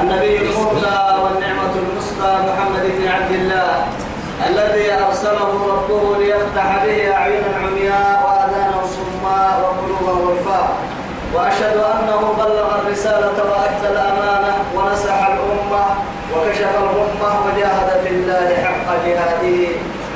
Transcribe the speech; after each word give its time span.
النبي 0.00 0.36
المهدى 0.36 1.22
والنعمة 1.22 1.74
المسطى 1.76 2.32
محمد 2.48 2.82
بن 2.98 3.08
عبد 3.08 3.30
الله 3.30 3.86
الذي 4.48 4.92
أرسله 5.06 5.50
ربه 5.72 6.16
ليفتح 6.18 6.84
به 6.84 7.14
أعينا 7.14 7.56
عمياء 7.64 8.22
وآذانا 8.26 8.82
صماء 8.96 9.60
وقلوبا 9.62 10.12
غلفاء 10.24 10.68
وأشهد 11.34 11.76
أنه 11.76 12.34
بلغ 12.38 12.78
الرسالة 12.80 13.38
وأدى 13.50 13.88
الأمانة 13.92 14.54
ونصح 14.74 15.26
الأمة 15.26 15.84
وكشف 16.34 16.74
الغمة 16.82 17.30
وجاهد 17.46 17.90
في 18.04 18.10
الله 18.10 18.48
حق 18.64 18.88
جهاده 19.06 19.66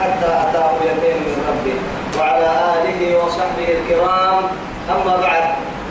حتى 0.00 0.26
أتاه 0.26 0.70
اليقين 0.80 1.16
من 1.16 1.44
ربه. 1.48 1.78
وعلى 2.18 2.50
آله 2.74 3.24
وصحبه 3.24 3.68
الكرام. 3.78 4.42
أما 4.90 5.16
بعد 5.16 5.42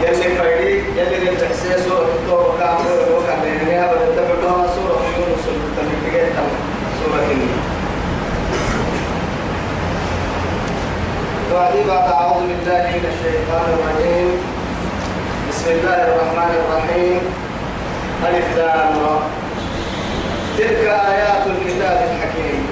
يلي 0.00 0.36
فريدي 0.36 1.00
يلي 1.00 1.16
للتحسين 1.24 1.76
سورة 1.88 2.08
التوبة 2.14 2.52
مريبة 2.58 3.18
وكان 3.18 3.42
لي 3.66 3.74
هذا 3.74 4.08
الدبع 4.08 4.66
سورة 4.74 5.02
يونس 5.18 5.44
المتفقين 5.48 6.28
سورة 6.98 7.26
النبي 7.30 7.72
وبعد 11.52 11.74
بعد 11.88 12.12
أعوذ 12.12 12.40
بالله 12.48 12.82
من 12.94 13.04
الشيطان 13.12 13.66
الرجيم. 13.74 14.30
بسم 15.48 15.70
الله 15.70 15.98
الرحمن 16.08 16.52
الرحيم. 16.60 17.20
ألف 18.26 18.56
لام 18.56 18.92
را. 19.04 19.18
تلك 20.58 20.84
آيات 21.12 21.46
الكتاب 21.46 21.98
الحكيم. 22.08 22.62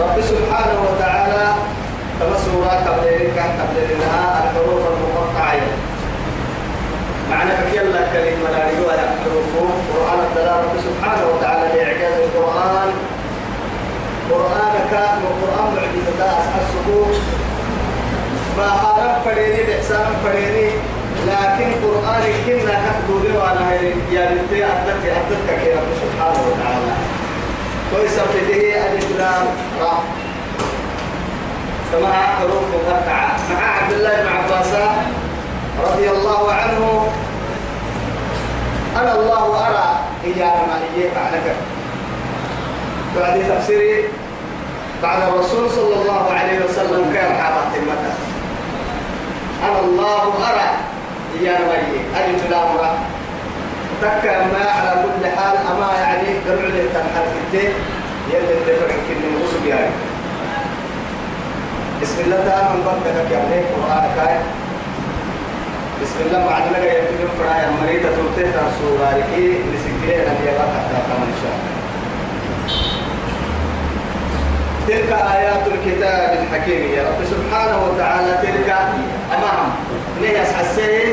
رب 0.00 0.16
سبحانه 0.20 0.78
وتعالى 0.88 1.44
كما 2.20 2.36
سورة 2.44 2.74
قبل 2.86 3.06
قبل 3.60 3.76
لها 4.00 4.44
الحروف 4.44 4.82
المقطعة. 4.92 5.60
معنى 7.30 7.50
كلا 7.72 8.02
كلمة 8.12 8.48
لا 8.52 8.60
رجوع 8.68 8.92
حروف. 9.22 9.46
قرآن 9.92 10.18
الدلالة 10.28 10.72
سبحانه 10.88 11.24
وتعالى 11.30 11.66
لإعجاز 11.74 12.20
القرآن. 12.20 12.90
قرآن 14.30 14.74
كان 14.90 15.18
وقرآن 15.24 15.74
معجزة 15.74 16.24
أصحاب 16.38 16.62
السكوت 16.62 17.16
ما 18.58 18.68
هارب 18.80 19.22
فريني 19.24 19.62
بإحسان 19.62 20.06
فريني. 20.24 20.70
لكن 21.26 21.68
قرآن 21.84 22.22
كنا 22.46 22.74
كتبوا 22.84 23.20
لي 23.20 23.36
وأنا 23.38 23.74
يا 24.12 24.30
بنتي 24.30 24.64
أدتي 24.64 25.12
أدتك 25.12 25.62
يا 25.66 25.80
سبحانه 26.02 26.40
وتعالى. 26.48 26.94
كويس 27.90 28.18
ابتدي 28.18 28.78
ألف 28.78 29.18
لام 29.18 29.46
را 29.80 30.02
كما 31.92 32.12
حروف 32.38 32.62
مقطعة 32.74 33.36
مع 33.54 33.82
عبد 33.82 33.92
الله 33.92 34.10
بن 34.22 34.28
عباس 34.28 34.72
رضي 35.84 36.10
الله 36.10 36.52
عنه 36.52 37.08
أنا 38.96 39.12
الله 39.14 39.66
أرى 39.68 39.98
إيانا 40.24 40.66
ما 40.66 40.78
إياك 40.96 41.16
عنك 41.16 41.54
بعد 43.16 43.42
تفسيري 43.48 44.04
بعد 45.02 45.22
الرسول 45.22 45.70
صلى 45.70 45.94
الله 46.02 46.30
عليه 46.32 46.58
وسلم 46.64 47.12
كان 47.14 47.34
حاطط 47.42 47.76
المتى 47.76 48.12
أنا 49.62 49.80
الله 49.80 50.22
أرى 50.22 50.70
يا 51.42 51.52
نبي 51.52 52.00
ألف 52.16 52.50
لام 52.50 52.76
را 52.76 52.98
تك 54.02 54.24
ما 54.24 54.70
على 54.70 55.02
كل 55.02 55.26
حال 55.26 55.56
أما 55.56 55.92
يعني 56.00 56.28
درع 56.46 56.68
لي 56.68 56.88
تنحل 56.88 57.26
في 57.32 57.38
الدين 57.46 57.72
يلي 58.30 58.54
الدفع 58.58 58.86
كل 58.86 59.40
نغصب 59.40 59.66
يعني 59.66 59.90
بسم 62.06 62.20
الله 62.24 62.36
تعالى 62.48 62.68
من 62.74 62.82
بركتك 62.86 63.30
يا 63.32 63.38
ابني 63.42 63.58
قرآن 63.74 64.04
كاي. 64.16 64.36
بسم 66.02 66.18
الله 66.26 66.38
مع 66.38 66.58
لك 66.58 66.84
يا 66.94 67.02
فيلم 67.08 67.30
فرايا 67.38 67.68
مريضة 67.82 68.08
تلتين 68.16 68.52
سورة 68.80 69.08
لكي 69.18 69.46
لسكرين 69.72 70.20
أن 70.30 70.36
يبقى 70.46 70.66
حتى 70.74 70.98
كمان 71.06 71.28
إن 71.32 71.38
شاء 71.42 71.52
الله. 71.56 71.74
تلك 74.88 75.10
آيات 75.36 75.64
الكتاب 75.66 76.38
الحكيم 76.42 76.82
يا 76.96 77.02
رب 77.08 77.20
سبحانه 77.34 77.78
وتعالى 77.84 78.32
تلك 78.42 78.70
أمام. 79.36 79.68
نيس 80.22 80.52
حسين 80.58 81.12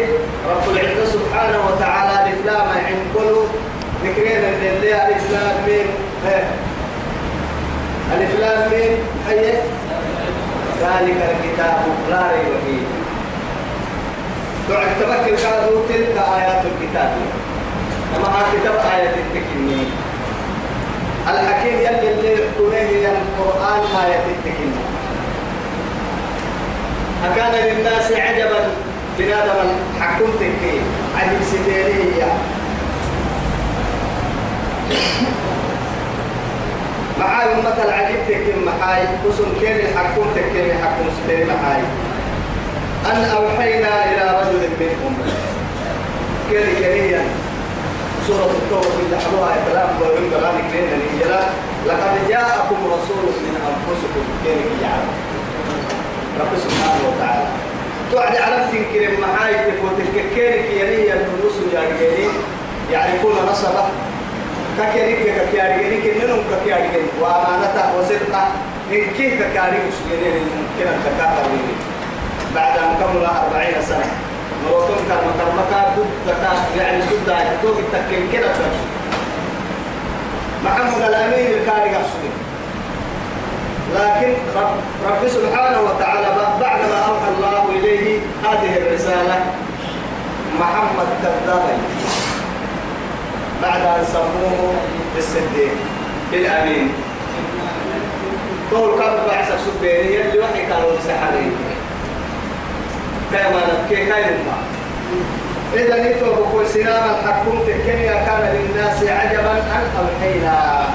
رب 0.49 0.65
العزة 0.73 1.05
سبحانه 1.05 1.59
وتعالى 1.67 2.13
الإفلام 2.29 2.67
عن 2.69 2.95
كل 3.15 3.35
ذكرين 4.03 4.37
اللي 4.37 5.07
الإفلام 5.07 5.55
من 5.67 5.85
الإفلام 8.17 8.71
من 8.71 8.97
هي 9.29 9.53
ذلك 10.81 11.19
الكتاب 11.31 11.75
لا 12.09 12.21
ريب 12.31 12.53
فيه. 12.65 12.85
دعك 14.69 14.87
تبكر 14.99 15.47
قالوا 15.47 15.87
تلك 15.89 16.15
آيات 16.35 16.63
الكتاب. 16.65 17.11
أما 18.17 18.41
كتاب 18.53 18.75
آيات 18.95 19.13
التكنين 19.17 19.91
الحكيم 21.27 21.73
يلي 21.73 22.11
اللي 22.11 22.35
قليه 22.59 23.07
القرآن 23.07 23.81
آية 24.05 24.25
التكين 24.35 24.73
أكان 27.25 27.51
للناس 27.65 28.11
عجبا 28.11 28.59
بنادم 29.19 29.69
حكمتك 29.99 30.81
عجب 31.17 31.39
سديرية 31.51 32.33
معاي 37.19 37.53
أمة 37.53 37.77
العجبتك 37.85 38.45
محاي 38.65 39.01
قسم 39.25 39.45
كين 39.59 39.77
حكمتك 39.97 40.45
كين 40.53 40.71
حكم 40.83 41.05
سديري 41.17 41.45
محاي. 41.45 41.81
أن 43.11 43.23
أوحينا 43.37 44.05
إلى 44.05 44.39
رجل 44.39 44.69
منهم 44.79 45.13
كين 46.49 46.75
كريا 46.79 47.21
سورة 48.27 48.51
التوبة 48.51 48.81
في 48.81 49.25
حلوها 49.25 49.55
كلام 49.71 49.89
قولون 49.99 50.29
كلام 50.31 50.55
كلين 50.71 50.83
الإنجيل. 50.83 51.33
لقد 51.87 52.29
جاءكم 52.29 52.77
رسول 52.85 53.25
من 53.45 53.55
أنفسكم. 53.69 54.25
كين 54.43 54.57
يعلم 54.83 55.13
رب 56.39 56.59
سبحانه 56.63 57.03
وتعالى. 57.09 57.47
توعد 58.11 58.35
على 58.35 58.65
تنكر 58.71 59.21
محاي 59.21 59.53
تكوتك 59.53 60.15
كيرك 60.35 60.65
يلي 60.71 61.13
النصوص 61.13 61.55
يارجيني 61.73 62.27
يعرفون 62.91 63.35
نصبه. 63.51 63.85
ككيرك 64.79 65.21
ككيارجيني 65.39 65.97
كننهم 66.01 66.43
ككيارجيني 66.51 67.07
وأمانته 67.21 67.97
وصدقة. 67.97 68.43
إن 68.91 69.03
كيف 69.17 69.33
ككيارجيني 69.41 69.83
مسلمين 69.87 70.43
ممكن 70.57 70.87
أن 70.87 70.99
تكاثر 71.05 71.45
بعد 72.55 72.77
أن 72.77 72.95
كمل 72.99 73.25
أربعين 73.25 73.81
سنة. 73.81 74.05
نوتون 74.63 74.97
كان 75.09 75.17
مكرمكا 75.29 75.95
ضد 75.97 76.37
يعني 76.77 77.01
ضد 77.01 77.33
توك 77.61 77.77
التكين 77.79 78.29
كده 78.33 78.47
محمد 80.65 81.01
الأمين 81.01 81.47
الكاري 81.53 81.95
قصدي 81.95 82.29
لكن 83.95 84.33
رب, 84.55 84.75
رب 85.07 85.27
سبحانه 85.27 85.81
وتعالى 85.81 86.27
بعد 86.61 86.79
ما 86.89 86.99
أوحى 87.07 87.29
الله 87.37 87.69
إليه 87.69 88.19
هذه 88.43 88.77
الرسالة 88.77 89.45
محمد 90.59 91.07
كذاب 91.23 91.77
بعد 93.63 93.81
أن 93.81 94.05
سموه 94.13 94.73
بالصديق. 95.15 95.75
بالأمين. 96.31 96.93
طول 98.71 98.99
كان 98.99 99.15
بعث 99.27 99.49
سبيني 99.65 100.21
اللي 100.21 100.39
وحي 100.39 100.61
كانوا 100.65 100.97
سحرين 101.07 101.53
كما 103.31 103.61
نبكي 103.69 104.05
كايما 104.05 104.57
إذا 105.73 106.03
نيتو 106.03 106.25
بكل 106.25 106.67
سنام 106.67 107.03
الحكم 107.09 107.59
كيميا 107.85 108.13
كان 108.13 108.43
للناس 108.55 108.97
عجبا 109.03 109.51
أن 109.51 109.85
أوحينا. 109.99 110.85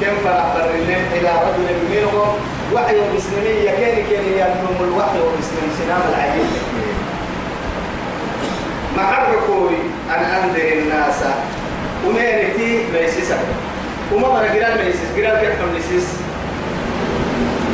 كم 0.00 0.14
فنفر 0.24 0.70
إلى 1.14 1.30
رجل 1.46 1.68
منهم 1.90 2.28
وحي 2.74 2.96
مسلمية 3.16 3.70
كان 3.70 3.96
كان 4.10 4.24
يبنم 4.40 4.78
الوحي 4.80 5.18
ومسلم 5.20 5.68
سنام 5.78 6.02
العجيب. 6.10 6.50
محركوي 8.96 9.76
أن 10.10 10.24
أنذر 10.24 10.72
الناس. 10.72 11.20
ومينتي 12.08 12.84
ميسيسا 12.92 13.38
وما 14.12 14.28
مرة 14.28 14.38
قرال 14.38 14.84
ميسيس 14.84 15.10
قرال 15.16 15.40
كيف 15.40 15.58
ميسيس 15.74 16.08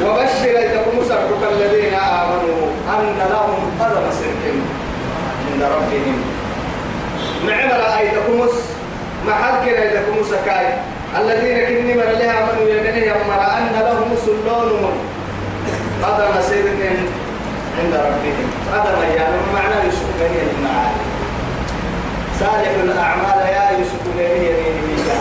وبشر 0.05 0.53
لكم 0.75 1.09
سرقك 1.09 1.53
الذين 1.53 1.95
آمنوا 1.95 2.67
أن 2.89 3.17
لهم 3.31 3.71
قدم 3.81 4.11
صدق 4.11 4.45
عند 5.53 5.63
ربهم 5.63 6.23
نعم 7.47 7.71
رأيتكم 7.81 8.49
محل 9.27 9.65
كنا 9.65 9.85
يدكم 9.85 10.25
سكاي 10.31 10.67
الذين 11.19 11.67
كني 11.67 11.95
مر 11.95 12.03
لها 12.05 12.39
آمنوا 12.43 12.69
يدني 12.69 13.07
يمر 13.07 13.43
أن 13.59 13.73
لهم 13.75 14.17
سلون 14.27 14.93
قدم 16.03 16.41
صدق 16.43 16.81
عند 17.79 17.95
ربهم 17.95 18.51
قدم 18.73 19.03
يعني 19.17 19.37
معنى 19.55 19.75
بني 20.21 20.41
المعاني 20.59 21.10
صالح 22.41 22.73
الأعمال 22.85 23.39
يا 23.55 23.79
يوسف 23.79 24.03
بني 24.17 24.47
يمينه 24.47 25.21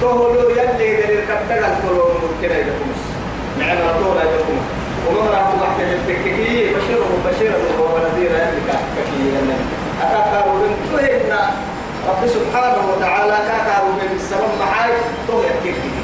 تهلو 0.00 0.50
يلي 0.50 0.96
غير 0.96 1.24
كتل 1.24 1.64
الكلون 1.64 2.14
ممكن 2.22 2.50
يدكم 2.56 2.90
نعم 3.58 3.76
رطول 3.88 4.16
يدكم 4.16 4.58
ومن 5.06 5.28
راح 5.28 5.46
واحد 5.60 5.80
التككي 5.80 6.74
بشيره 6.74 7.10
بشيره 7.26 7.56
ونذير 7.80 8.30
يلي 8.30 8.60
ككي 8.96 9.22
أتاكارو 10.02 10.52
من 10.52 10.72
تهنا 10.92 11.50
رب 12.08 12.26
سبحانه 12.26 12.82
وتعالى 12.90 13.36
كاكارو 13.48 13.88
من 13.92 14.16
السلام 14.16 14.50
معاي 14.60 14.92
تهنا 15.28 15.98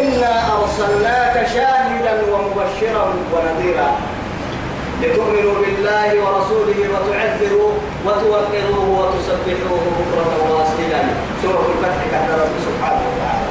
إنا 0.00 0.32
أرسلناك 0.56 1.46
شاهدا 1.54 2.14
ومبشرا 2.32 3.04
ونذيرا. 3.32 3.90
لتؤمنوا 5.02 5.54
بالله 5.62 6.08
ورسوله 6.24 6.80
وتعذروه 6.92 7.72
وتوقروه 8.06 8.88
وتسبحوه 8.98 9.82
بكرة 9.98 10.32
واصيلا. 10.50 11.02
سورة 11.42 11.66
الفتح 11.72 12.00
كان 12.12 12.28
رب 12.42 12.54
سبحانه 12.66 13.02
وتعالى. 13.10 13.50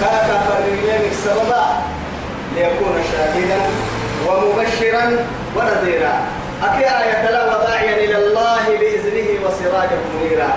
كاكا 0.00 0.36
فريين 0.48 1.10
السبب 1.10 1.52
ليكون 2.56 2.96
شاهدا 3.12 3.60
ومبشرا 4.26 5.04
ونذيرا. 5.56 6.14
أكي 6.62 6.84
آية 6.84 7.30
لا 7.30 7.42
وداعيا 7.46 7.94
إلى 8.04 8.16
الله 8.26 8.64
بإذنه 8.80 9.28
وسراجا 9.44 9.98
منيرا. 10.14 10.50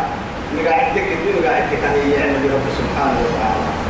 نقعدك 0.55 1.07
الدين 1.15 1.35
نقعدك 1.41 1.83
هي 1.93 2.11
يعني 2.11 2.47
رب 2.55 2.67
سبحانه 2.79 3.19
وتعالى. 3.25 3.84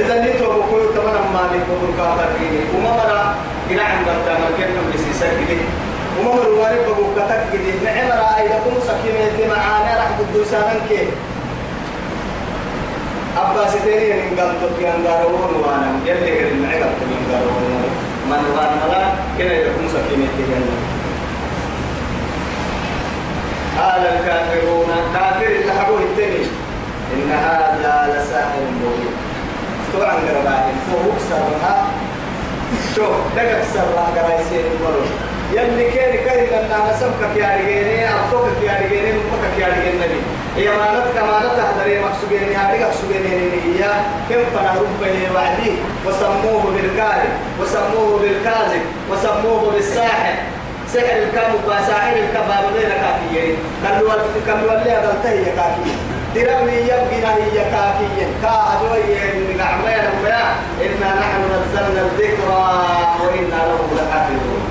إذا 0.00 0.14
نتو 0.24 0.44
بقول 0.46 0.94
تمام 0.94 1.26
ما 1.34 1.42
نقول 1.52 1.90
كافرين 1.98 2.54
وما 2.74 2.90
مرا 2.90 3.34
إلى 3.70 3.82
عند 3.82 4.08
التمر 4.08 4.50
كنا 4.56 4.80
بسيسك 4.94 5.34
دي 5.48 5.58
وما 6.20 6.34
مرا 6.34 6.48
وارد 6.48 6.84
بقول 6.86 7.10
كتك 7.16 7.52
دي 7.64 7.72
نعم 7.84 8.08
رأي 8.24 8.44
لكم 8.48 8.74
سكينة 8.88 9.36
معانا 9.54 9.90
راح 9.98 10.10
بدوسان 10.18 10.80
كي. 10.88 11.06
أبا 13.36 13.66
ستيني 13.70 14.12
من 14.12 14.40
قال 14.40 14.50
تبكي 14.62 14.88
أنقارون 14.94 15.52
وأنا. 15.64 15.90
يلي 16.06 16.30
غير 16.32 16.48
النعمة 16.52 16.86
من 17.00 17.16
أنقارون 17.20 17.62
من 18.30 18.42
وان 18.56 18.72
ملا 18.82 19.02
كنا 19.38 19.52
يكون 19.52 19.88
سكينة 19.94 20.28
تجنة 20.38 20.76
قال 23.78 24.02
الكافرون 24.06 24.90
كافر 25.14 25.46
اللي 25.46 25.72
حبوه 25.80 26.00
التاني 26.00 26.44
إن 27.14 27.30
هذا 27.32 27.92
لساحر 28.12 28.60
مبين. 28.82 29.09
طبعا 29.94 30.14
قربائن 30.14 30.76
فوق 30.90 31.18
سرها 31.30 31.86
شوف 32.96 33.16
دقق 33.36 33.62
سرها 33.74 34.06
قرايسين 34.16 34.64
المرو 34.72 35.02
يلي 35.52 35.90
كان 35.90 36.24
كاين 36.24 36.46
لنا 36.46 36.78
نسبك 36.90 37.36
يا 37.36 37.56
رجيني 37.56 38.08
أبوك 38.08 38.62
يا 38.62 38.74
رجيني 38.82 39.10
أمك 39.10 39.58
يا 39.58 39.66
رجيني 39.66 40.20
هي 40.56 40.68
مانت 40.68 41.06
كمانت 41.14 41.58
هدري 41.58 42.00
مقصودين 42.00 42.52
يا 42.52 42.70
رجال 42.72 42.88
مقصودين 42.88 43.22
هي 43.26 43.84
كم 44.28 44.44
فنهرب 44.54 44.88
به 45.00 45.34
وعدي 45.34 45.72
وسموه 46.06 46.62
بالكاذب 46.74 47.32
وسموه 47.60 48.18
بالكاذب 48.20 48.82
وسموه 49.10 49.72
بالساحر 49.74 50.34
سحر 50.88 51.22
الكام 51.22 51.52
وساحر 51.66 52.16
الكباب 52.16 52.64
بين 52.74 52.90
كافيين 53.02 53.56
كانوا 53.82 54.10
كانوا 54.46 54.72
اللي 54.72 54.90
هذا 54.90 55.16
انتهي 55.16 55.44
كافيين 55.44 55.98
دربني 56.34 56.76
يبقينا 56.80 57.34
هي 57.34 57.58
كافيا 57.72 58.26
كأدوي 59.60 59.90
نعمين 59.90 60.24
ويا 60.24 60.56
إنا 60.86 61.20
نحن 61.20 61.40
نزلنا 61.52 62.00
الذكرى 62.00 62.86
وإنا 63.20 63.60
له 63.68 63.80
لحافظون. 63.96 64.62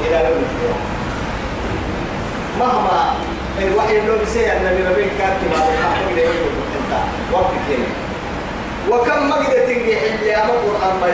إلى 0.00 0.16
يوم 0.16 0.44
القيامة. 0.44 0.84
مهما 2.60 3.14
الوحي 3.58 3.98
اللي 3.98 4.18
بيسير 4.18 4.52
النبي 4.56 4.82
ربي 4.88 5.02
كاتب 5.18 5.50
على 5.62 5.70
الحق 5.74 6.08
اللي 6.10 6.20
يقول 6.22 6.52
انت 6.76 6.92
وقت 7.32 7.52
كده 7.68 7.86
وكم 8.90 9.28
مقدة 9.30 9.66
تنجح 9.66 9.98
اللي 10.02 10.36
أما 10.36 10.52
القرآن 10.52 11.00
ما 11.00 11.06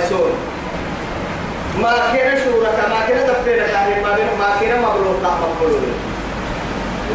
ما 1.83 1.93
كان 2.17 2.39
شورة 2.45 2.89
ما 2.89 3.07
كان 3.09 3.27
دفينا 3.27 3.67
تاهي 3.67 4.03
ما 4.03 4.17
بين 4.17 4.27
ما 4.39 4.61
كان 4.61 4.83
مبلوط 4.83 5.17
مقبول 5.23 5.81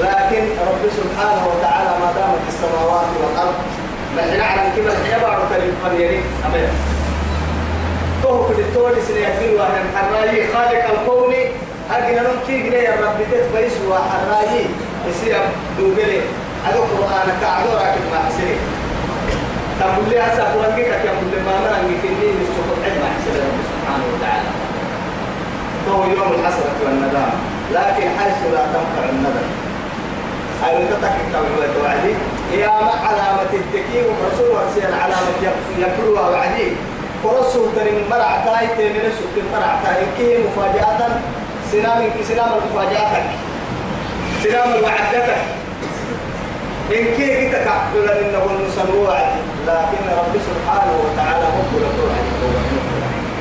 لكن 0.01 0.43
رب 0.67 0.89
سبحانه 0.97 1.47
وتعالى 1.47 1.89
ما 1.99 2.13
دامت 2.15 2.41
السماوات 2.47 3.07
والأرض 3.21 3.55
نحن 4.17 4.37
نعلم 4.37 4.71
كما 4.75 4.91
الحياة 4.91 5.21
بعد 5.21 5.39
الفريقين 5.51 6.23
أمين 6.45 6.69
تو 8.23 8.47
في 8.47 8.61
التولي 8.61 9.01
سنيكبر 9.07 9.59
وأنا 9.59 9.79
حراجي 9.95 10.43
خالق 10.53 10.85
الكون 10.93 11.33
أجل 11.91 12.15
نمكي 12.27 12.57
جنيه 12.63 12.77
يا 12.77 12.95
رب 13.01 13.17
تتبيس 13.31 13.73
وحراجي 13.89 14.65
يصير 15.09 15.37
دوبلي 15.77 16.21
هذا 16.65 16.75
القرآن 16.75 17.27
كعدو 17.41 17.69
راكب 17.77 18.01
مع 18.13 18.19
حسين 18.29 18.57
تقول 19.79 20.09
لي 20.09 20.19
هسه 20.19 20.43
قرآن 20.43 20.75
كيف 20.75 20.87
يقول 20.87 21.27
لي 21.31 21.39
ما 21.45 21.51
مرة 21.63 21.77
يمكنني 21.77 22.27
نسوق 22.41 22.67
العلم 22.77 22.99
مع 23.01 23.09
حسين 23.17 23.35
سبحانه 23.71 24.05
وتعالى 24.13 24.49
فهو 25.85 26.03
يوم 26.03 26.39
الحسرة 26.39 26.75
والندام 26.85 27.31
لكن 27.73 28.07
حيث 28.19 28.37
لا 28.53 28.65
تنفع 28.73 29.09
الندم. 29.09 29.64
أي 30.63 30.85
تتكي 30.87 31.23
كما 31.33 31.67
توعدي 31.75 32.13
يا 32.61 32.67
ما 32.67 32.93
علامة 33.07 33.51
التكي 33.53 33.99
ورسول 34.07 34.55
علامة 35.03 35.39
يقولها 35.77 36.29
وعدي. 36.29 36.67
ورسول 37.23 37.67
ترين 37.75 38.09
مرع 38.09 38.31
تاي 38.45 38.67
تمن 38.67 39.11
سوق 39.19 39.35
مرع 39.53 39.71
تاي. 39.83 40.03
كي 40.17 40.43
مفاجأة 40.43 40.99
سلام 41.71 41.99
سلام 42.27 42.49
المفاجأة 42.53 43.23
سلام 44.43 44.69
وعدتك. 44.83 45.41
إن 46.91 47.05
كي 47.17 47.27
كي 47.37 47.49
تكعبل 47.49 48.09
إنه 48.09 48.43
النسل 48.51 48.89
وعد 48.95 49.33
لكن 49.67 50.03
رب 50.19 50.33
سبحانه 50.49 50.93
وتعالى 51.03 51.45
مقبل 51.57 51.83
توعد 51.97 52.25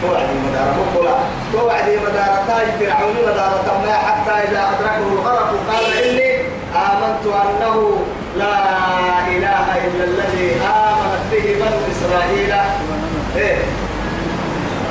توعد 0.02 0.28
مدار 0.44 0.68
مقبل 0.78 1.08
توعد 1.52 1.88
مدار 2.04 2.32
تاج 2.48 2.66
فرعون 2.80 3.16
مدار 3.26 3.52
ما 3.84 3.92
حتى 3.92 4.34
إذا 4.48 4.60
أدركه 4.72 5.12
الغرق 5.12 5.50
قال 5.68 5.84
إني 6.04 6.23
آمنت 6.74 7.24
أنه 7.26 7.76
لا 8.38 8.58
إله 9.28 9.66
إلا 9.86 10.04
الذي 10.04 10.48
آمنت 10.60 11.22
به 11.32 11.44
بنو 11.60 11.78
إسرائيل. 11.92 12.52
إيه. 13.36 13.56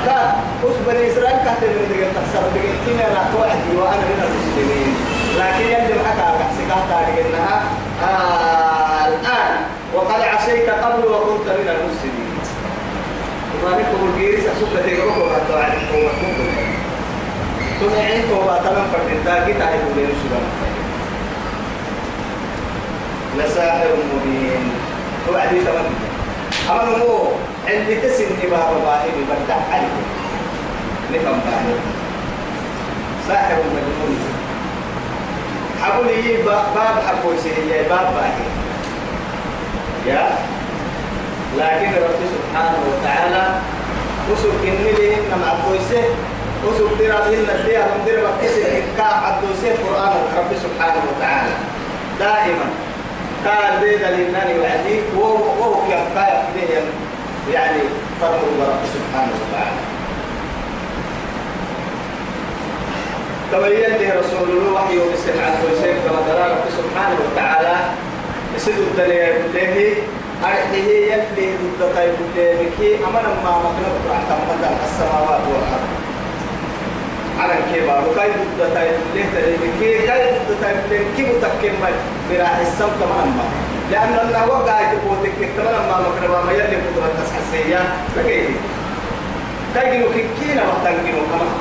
قال 0.08 0.26
وش 0.64 0.76
بني 0.86 1.12
إسرائيل 1.12 1.38
كاتب 1.44 1.68
من 1.76 1.86
ذلك 1.90 2.08
تحسب 2.16 2.44
بقيتين 2.54 2.98
لا 3.14 3.22
توعدي 3.32 3.70
وأنا 3.76 4.04
من 4.10 4.20
المسلمين 4.28 4.90
لكن 5.38 5.64
يجب 5.76 5.98
حتى 6.06 6.44
سكاتا 6.58 6.98
لأنها 7.10 7.62
آه 8.02 9.08
الآن. 9.08 9.54
وقد 9.94 10.20
عصيت 10.22 10.70
قبل 10.70 11.04
وكنت 11.12 11.46
من 11.48 11.68
المسلمين 11.76 12.34
وما 13.54 13.70
نكتب 13.78 14.00
الجيرس 14.14 14.44
أسوك 14.44 14.84
تيروك 14.84 15.16
وقد 15.16 15.42
وعد 15.54 15.72
قوة 15.92 16.12
ممكن 16.22 16.50
تنعين 17.80 18.22
توبة 18.30 18.58
تمام 18.58 18.86
فرد 18.92 19.10
الداقي 19.12 19.52
تعيبوا 19.52 19.94
لي 19.96 20.02
رسولا 20.04 20.40
لساحر 23.38 23.86
مبين 24.14 24.72
توعدي 25.26 25.60
تمام 25.60 25.84
أما 26.70 26.98
هو 27.02 27.18
عندي 27.68 27.94
تسن 27.94 28.24
باب 28.50 28.70
باهي 28.84 29.10
بدع 29.30 29.54
عليه 29.72 29.96
نفهم 31.12 31.40
باهي 31.46 31.74
ساحر 33.28 33.54
مجنون 33.56 34.18
حقولي 35.82 36.42
باب 36.74 37.02
حقوسي 37.06 37.48
هي 37.48 37.82
باب 37.88 38.06
باهي 38.14 38.44
يا 40.06 40.28
لكن 41.58 41.92
رب 42.02 42.20
سبحانه 42.34 42.78
وتعالى 42.88 43.54
وسوك 44.32 44.60
إني 44.64 44.92
لهم 44.92 45.40
مع 45.40 45.52
كويسه 45.68 46.04
وسوق 46.66 46.92
درا 46.98 47.26
إن 47.26 47.46
الديا 47.54 47.80
من 47.80 48.04
درا 48.06 48.30
كسر 48.42 48.82
كا 48.96 49.04
عدوسي 49.04 49.70
القرآن 49.74 50.12
رب 50.38 50.50
سبحانه 50.62 51.02
وتعالى 51.10 51.52
دائما 52.18 52.64
قال 53.46 53.80
بيد 53.80 54.00
للنان 54.00 54.58
وعدي 54.60 55.00
وهو 55.16 55.34
وهو 55.34 55.74
كده 55.88 56.82
يعني 57.52 57.80
فرق 58.20 58.40
رب 58.60 58.82
سبحانه 58.94 59.32
وتعالى. 59.42 59.80
تبين 63.52 63.98
لي 63.98 64.08
رسول 64.20 64.48
الله 64.50 64.72
وحي 64.72 64.98
وبسمعة 64.98 65.56
وسيف 65.64 65.96
كما 66.08 66.20
رب 66.52 66.64
سبحانه 66.78 67.18
وتعالى 67.26 67.76
يسد 68.56 68.78
الدنيا 68.78 69.32
بالله 69.32 69.94
أرحيه 70.44 71.12
يلي 71.12 71.46
ضد 71.56 71.94
طيب 71.96 72.12
بالله 72.34 72.68
أمنا 73.08 73.28
ما 73.44 73.52
مكنت 73.64 74.04
رحت 74.10 74.28
مثلا 74.48 74.70
السماوات 74.84 75.40
والأرض. 75.40 76.03
على 77.40 77.52
الكبار 77.58 78.02
وكاي 78.08 78.28
ضد 78.28 78.74
طيب 78.74 78.96
بالله 79.14 79.40
تلي 79.40 79.70
كي. 79.80 80.06
كاي 80.06 80.22
ضد 80.30 80.50
طيب 80.62 80.76
بالله 80.90 81.06
كي 81.16 81.22
متكلم 81.22 81.74
براح 82.30 82.56
السم 82.56 82.90
كمان 83.00 83.28
ما 83.36 83.44
لأن 83.92 84.14
الله 84.28 84.46
وقع 84.48 84.80
تقولك 84.92 85.38
كمان 85.56 85.74
ما 85.88 85.96
مكنت 86.04 86.30
ما 86.46 86.52
يلي 86.52 86.76
قدرة 86.76 87.10
تسحسية 87.20 87.80
لكن 88.16 88.44
تجنو 89.74 90.06
كينا 90.40 90.62
وتنجنو 90.62 91.22
كمان. 91.30 91.54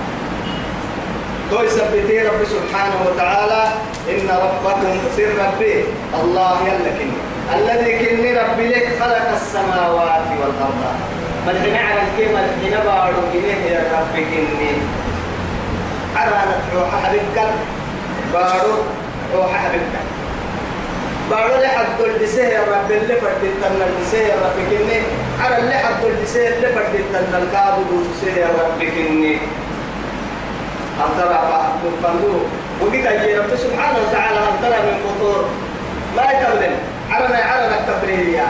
توي 1.52 1.70
سبتي 1.70 2.20
رب 2.20 2.42
سبحانه 2.46 2.96
وتعالى. 3.06 3.64
إن 4.10 4.30
ربكم 4.30 4.98
سر 5.18 5.32
ربي. 5.46 5.84
الله 6.22 6.58
يلكن 6.68 7.12
الذي 7.56 7.92
كني 8.00 8.34
ربي 8.38 8.68
لك 8.68 8.88
خلق 9.00 9.30
السماوات 9.34 10.28
والأرض. 10.40 10.82
حين 11.64 11.76
على 11.76 12.02
الكلمة 12.08 12.42
حين 12.62 12.76
بارو 12.86 13.22
إليه 13.34 13.72
يا 13.72 13.82
ربي 13.94 14.22
كني. 14.32 14.72
أنا 16.18 16.62
روح 16.76 17.06
حبيبك 17.06 17.38
بارو 18.34 18.76
روح 19.36 19.52
حبيبك. 19.66 20.04
بارو 21.32 21.62
لي 21.62 21.68
حد 21.68 22.02
الدسيه 22.06 22.44
يا 22.44 22.62
رب 22.62 22.92
اللي 22.92 23.16
فرد 23.16 23.44
التنى 23.44 23.84
الدسيه 23.90 24.28
يا 24.28 24.36
رب 24.36 24.58
كني. 24.70 25.02
أنا 25.48 25.58
اللي 25.58 25.74
حد 25.74 26.04
الدسيه 26.04 26.48
اللي 26.48 26.68
فرد 26.68 26.96
التنى 26.96 27.44
الكابو 27.44 27.82
الدسيه 27.82 28.42
يا 28.42 28.48
رب 28.48 28.80
كني. 28.80 29.38
ترى 31.18 31.74
من 31.84 31.94
فندو. 32.04 32.40
وقيت 32.82 33.06
أجي 33.06 33.38
رب 33.38 33.56
سبحانه 33.56 33.98
وتعالى 34.00 34.40
ترى 34.62 34.78
من 34.86 34.98
فطور. 35.04 35.50
ما 36.18 36.24
يتبدل 36.24 36.76
عرنا 37.12 37.38
عرنا 37.38 37.80
التبريرية 37.80 38.48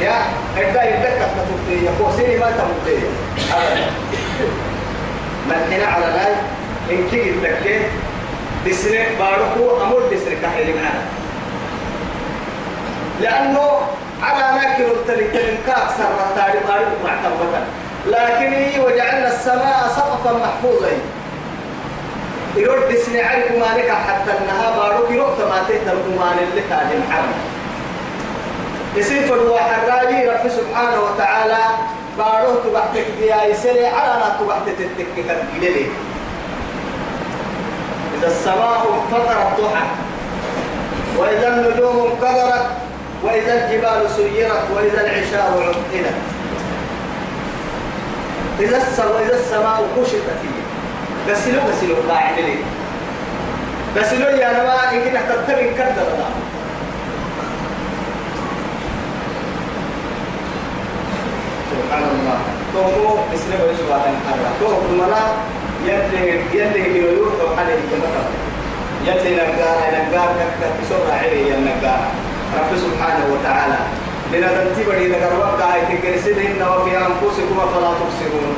يا 0.00 0.14
إذا 0.56 0.82
يدك 0.82 1.18
تبتي 1.36 1.84
يقوسيني 1.84 2.36
ما 2.36 2.46
تبتي 2.50 2.98
أبدا. 3.52 3.86
من 5.48 5.72
هنا 5.72 5.86
على 5.86 6.06
إن 6.90 7.08
كي 7.10 7.30
الدكتين 7.30 7.82
دسنة 8.66 9.06
باركو 9.18 9.82
أمور 9.82 10.02
دسنة 10.12 10.36
كحيل 10.42 10.76
معنا 10.76 11.04
لأنه 13.20 13.80
على 14.22 14.60
ناكل 14.60 14.84
التلتين 14.84 15.58
كاكسر 15.66 16.08
التاريخ 16.30 16.62
بارك 16.68 16.88
معتبرة 17.04 17.62
لكن 18.06 18.80
وجعلنا 18.80 19.28
السماء 19.28 19.88
سقفا 19.96 20.32
محفوظا. 20.32 20.90
يرد 22.56 22.92
دسني 22.92 23.22
عليكم 23.22 23.60
مالك 23.60 23.90
حتى 23.90 24.30
النهار 24.40 24.72
بارك 24.78 25.10
يروح 25.10 25.28
ما 25.38 25.62
تهتم 25.68 26.18
مان 26.18 26.38
اللي 26.38 26.62
كان 26.70 27.02
محرم 27.08 27.32
يصير 28.96 29.34
الواحد 29.34 29.88
رب 30.28 30.50
سبحانه 30.50 31.00
وتعالى 31.00 31.58
باروه 32.18 32.62
تبعتك 32.64 33.06
بيا 33.20 33.44
يسري 33.44 33.86
على 33.86 34.14
أنا 34.14 34.36
تبعتك 34.40 34.74
تتك 34.78 35.06
كالجلي 35.16 35.80
إذا 35.80 36.09
السماء 38.26 38.86
انفطرت 38.94 39.60
ضحى 39.60 39.86
وإذا 41.18 41.48
النجوم 41.48 41.96
انقدرت 42.06 42.66
وإذا 43.24 43.54
الجبال 43.54 44.10
سيرت 44.16 44.64
وإذا 44.76 45.00
العشار 45.00 45.62
عطلت. 45.68 46.14
إذا 48.60 48.76
السماء 48.76 49.22
إذا 49.22 49.36
السماء 49.40 49.82
كشطت 49.96 50.38
فيه. 50.42 50.60
غسلوا 51.32 51.62
غسلوا 51.62 51.96
قاعد 52.08 52.38
لي. 52.38 52.56
غسلوا 53.96 54.30
يا 54.30 54.52
نما 54.52 54.92
إنك 54.92 55.22
تتبع 55.28 55.62
كدر 55.78 56.08
سبحان 61.70 62.02
الله. 62.02 62.38
تومو 62.74 63.18
اسمه 63.34 63.64
ويسوا 63.64 63.94
عن 63.94 64.14
حرة 64.26 64.50
توم 64.60 64.98
ملا 64.98 65.22
يلي 65.86 66.40
يلي 66.54 67.02
تو 67.38 67.56
حالي 67.56 67.74
كما 67.90 68.08
يلي 69.06 69.32
نجار 69.32 69.78
نجار 69.96 70.28
كك 70.38 70.70
بسرعة 70.82 71.18
عليه 71.18 71.56
نجار 71.56 72.02
رب 72.58 72.72
سبحانه 72.76 73.24
وتعالى. 73.32 73.78
لنذنتي 74.32 74.82
بدي 74.84 75.08
نجار 75.08 75.32
وقت 75.40 75.62
هاي 75.62 75.80
تجلسين 75.90 76.62
وفي 76.62 76.96
أنفسكم 76.96 77.58
فلا 77.74 77.90
تبصرون. 78.00 78.54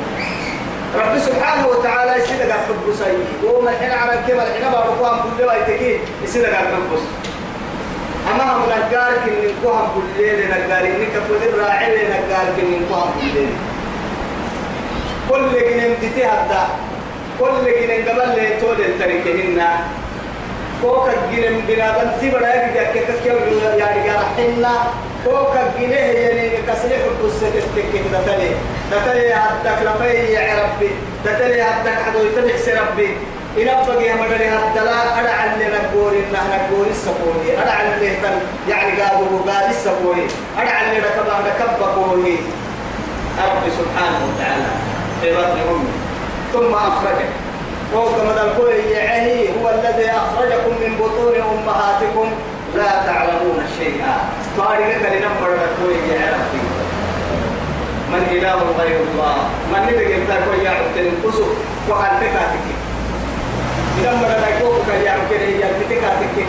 رب 0.95 1.17
سبحانه 1.19 1.67
وتعالى 1.67 2.11
يسير 2.23 2.41
قال 2.41 2.51
حب 2.51 2.85
سيء 2.99 3.27
وما 3.43 3.69
الحين 3.69 3.91
على 3.91 4.13
كما 4.27 4.43
الحين 4.47 4.65
ما 4.71 4.79
بقوهم 4.79 5.19
كل 5.37 5.45
ما 5.45 5.53
يتكي 5.53 5.99
يسير 6.23 6.45
قال 6.45 6.55
حب 6.55 6.91
أما 8.31 8.43
هم 8.53 8.61
نجار 8.63 9.11
كن 9.25 9.33
نقوهم 9.47 9.87
كل 9.95 10.23
ليل 10.23 10.39
نجار 10.45 10.83
إنك 10.85 11.13
كل 11.29 11.41
الراعي 11.49 11.95
نجار 11.95 12.45
كن 12.57 12.65
نقوهم 12.81 13.11
كل 13.21 13.27
ليل. 13.35 13.53
كل 15.29 15.51
جنين 15.69 15.95
تتهدى 16.01 16.63
كل 17.39 17.65
جنين 17.65 18.09
قبل 18.09 18.35
لي 18.35 18.47
تول 18.61 18.75
التركهن 18.85 19.61
كوكا 20.81 21.13
جنين 21.31 21.61
بنادم 21.67 22.11
تبرا 22.21 22.51
كيف 22.93 23.25
يعني 23.77 24.09
قال 24.09 24.25
حنا 24.37 24.75
كوكا 25.25 25.73
جنيه 25.79 25.95
يعني 25.95 26.49
كسلح 26.67 27.01
القصة 27.11 27.49
تتكين 27.49 28.03
تتلي. 28.13 28.51
تتلي 28.91 29.33
هدك 29.33 29.79
لفي 29.81 30.33
يا 30.33 30.63
ربي. 30.63 30.89
تتلي 31.25 31.61
هدك 31.61 31.97
حدو 32.05 32.19
يتلح 32.25 32.81
ربي. 32.81 33.09
إن 33.57 33.67
أبقى 33.67 34.03
يا 34.03 34.15
مدري 34.15 34.47
هدلا 34.49 35.19
أنا 35.19 35.29
علي 35.29 35.65
نقول 35.65 36.13
إن 36.13 36.33
نقول 36.33 36.87
السبوري 36.89 37.57
أنا 37.63 37.71
علي 37.71 38.09
تن 38.09 38.35
يعني 38.69 39.01
قالوا 39.01 39.41
قال 39.47 39.69
السبوري 39.69 40.27
أنا 40.57 40.69
علي 40.69 40.97
ركبا 40.99 41.33
ركبا 41.47 41.85
قولي 41.85 42.37
ربي 43.37 43.69
سبحانه 43.79 44.19
وتعالى. 44.27 44.69
في 45.21 45.31
بطن 45.31 45.59
أمي 45.69 46.02
ثم 46.53 46.73
أخرجك 46.73 47.31
فوق 47.93 48.23
مدى 48.29 48.41
الكوي 48.41 48.73
هو 49.57 49.69
الذي 49.69 50.09
أخرجكم 50.09 50.73
من 50.81 50.97
بطون 50.99 51.35
أمهاتكم. 51.35 52.31
لا 52.75 52.91
تعلمون 53.05 53.63
شيئا. 53.79 54.15
طارق 54.57 54.97
لنمبر 55.13 55.53
الكوي 55.53 55.97
يا 56.13 56.25
ربي. 56.33 56.63
من 58.11 58.23
إله 58.31 58.59
غير 58.79 58.97
الله؟ 59.07 59.35
من 59.71 59.81
نبي 59.87 60.05
قلت 60.13 60.31
كوي 60.45 60.65
يا 60.65 60.69
عبد 60.69 60.97
القصر 60.97 61.49
وقال 61.89 62.11
فكاتك 62.21 62.65
إذا 63.99 64.11
مرة 64.11 64.37
نقول 64.45 64.75
كي 64.87 65.03
يعمل 65.05 65.23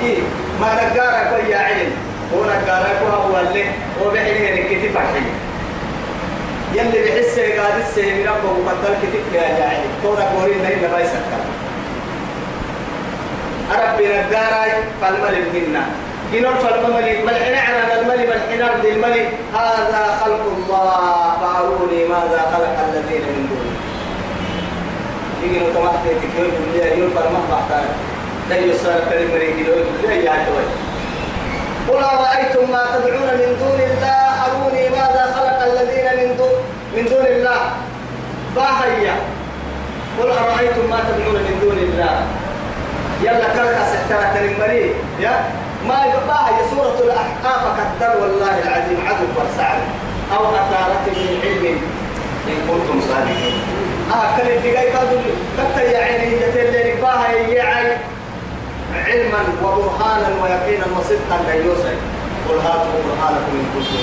كي 0.00 0.22
ما 0.60 0.68
نقارا 0.74 1.20
كوي 1.30 1.50
يا 1.50 1.58
علم. 1.58 1.92
هو 2.34 2.44
نقارا 2.44 2.88
كوي 3.00 3.10
هو 3.10 3.40
اللي 3.40 3.64
هو 4.00 4.10
فرحي 4.94 5.24
يلي 6.74 7.02
بحس 7.04 7.38
قاعد 7.38 7.78
السيم 7.88 8.26
ربه 8.28 8.50
وقدر 8.66 8.94
كتب 9.02 9.34
يا 9.34 9.58
جاعل 9.58 9.80
تونا 10.02 10.24
كورين 10.34 10.62
نهي 10.62 10.74
لما 10.74 11.00
يسكر 11.00 11.42
أربي 13.72 14.04
نقاراي 14.08 14.70
فالملك 15.00 15.46
منا 15.54 15.84
كنون 16.32 16.54
فالملك 16.54 17.24
ملحنا 17.26 17.60
على 17.60 18.00
الملك 18.00 18.28
ملحنا 18.28 18.64
عبد 18.66 18.84
الملك 18.84 19.28
هذا 19.54 20.18
خلق 20.24 20.42
الله 20.56 21.36
فأروني 21.40 22.04
ماذا 22.04 22.40
خلق 22.54 22.76
الذين 22.88 23.22
من 23.22 23.46
دونه 23.50 23.74
يجينوا 25.42 25.72
تمحتي 25.74 26.14
تكيوي 26.14 26.50
بالله 26.50 26.84
يقول 26.86 27.10
فالمح 27.10 27.40
بحتاج 27.50 27.84
لا 28.50 28.56
يسار 28.56 29.00
كلمة 29.10 29.34
ريكيوي 29.38 29.82
بالله 29.84 30.12
يا 30.14 30.46
جوي 30.46 30.64
قل 31.88 32.04
أرأيتم 32.04 32.70
ما 32.72 32.84
تدعون 32.94 33.28
من 33.40 33.56
دون 33.60 33.80
الله 33.90 34.24
أروني 34.46 34.88
ماذا 34.88 35.34
خلق 35.36 35.58
الذين 35.72 36.06
من 36.28 36.36
دون 36.36 36.54
من 36.96 37.04
دون 37.04 37.26
الله 37.26 37.60
باهيا 38.56 39.14
قل 40.18 40.30
أرأيتم 40.30 40.90
ما 40.90 40.98
تدعون 41.08 41.34
من 41.34 41.58
دون 41.62 41.78
الله 41.78 42.26
يلا 43.22 43.48
سحترة 44.08 44.44
المري 44.44 44.94
يا؟ 45.20 45.44
ما 45.88 46.04
يبقى 46.04 46.38
هي 46.48 46.60
سورة 46.70 46.98
الأحقاف 47.04 47.62
كتر 47.78 48.10
والله 48.22 48.54
العظيم 48.62 48.98
عدو 49.06 49.26
وسعد 49.36 49.80
أو 50.36 50.42
أثارة 50.50 51.04
من 51.06 51.40
علم 51.44 51.78
إن 52.48 52.58
كنتم 52.68 53.00
صادقين. 53.08 53.56
آه 54.12 54.36
كل 54.36 54.48
الدقاي 54.50 54.88
كادوا 54.92 55.20
كتا 55.58 55.82
يا 55.82 55.98
عيني 56.04 56.36
جتل 56.36 57.00
باها 57.02 57.32
يا 57.32 57.62
عين. 57.62 57.98
علما 59.06 59.42
وبرهانا 59.62 60.28
ويقينا 60.42 60.86
وصدقا 60.96 61.36
لا 61.46 61.54
يوسف 61.54 61.98
قل 62.48 62.58
هاتوا 62.58 63.00
برهانكم 63.06 63.52
إن 63.52 63.66
كنتم 63.74 64.02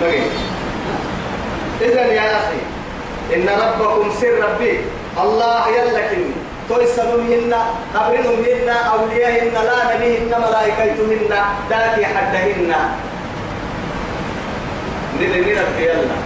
صادقين. 0.00 0.30
إذا 1.80 2.04
يا 2.06 2.26
أخي 2.36 2.60
إن 3.34 3.48
ربكم 3.48 4.10
سر 4.20 4.34
ربي. 4.44 4.74
الله 5.22 5.62
تويسنهن 6.68 7.54
قبرهن 7.94 8.68
أولياءهن 8.92 9.54
لا 9.68 9.78
نبيهن 9.94 10.32
ملائكتهن 10.44 11.32
داكي 11.70 12.06
حدهن. 12.06 12.72
نرمي 15.20 15.52
ربي 15.52 15.84
يلا؟ 15.84 16.18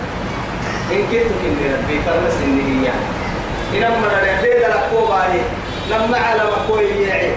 إن 0.92 1.02
كنت 1.11 1.30
كني 1.42 1.64
ربي 1.75 1.97
فرمس 2.07 2.37
إني 2.45 2.62
هي. 2.62 2.88
إنما 3.75 4.09
نرحلي 4.12 4.54
لكو 4.73 5.07
باهي 5.07 5.40
لما 5.90 6.18
على 6.18 6.42
مكوي 6.52 6.85
يعي 6.85 7.33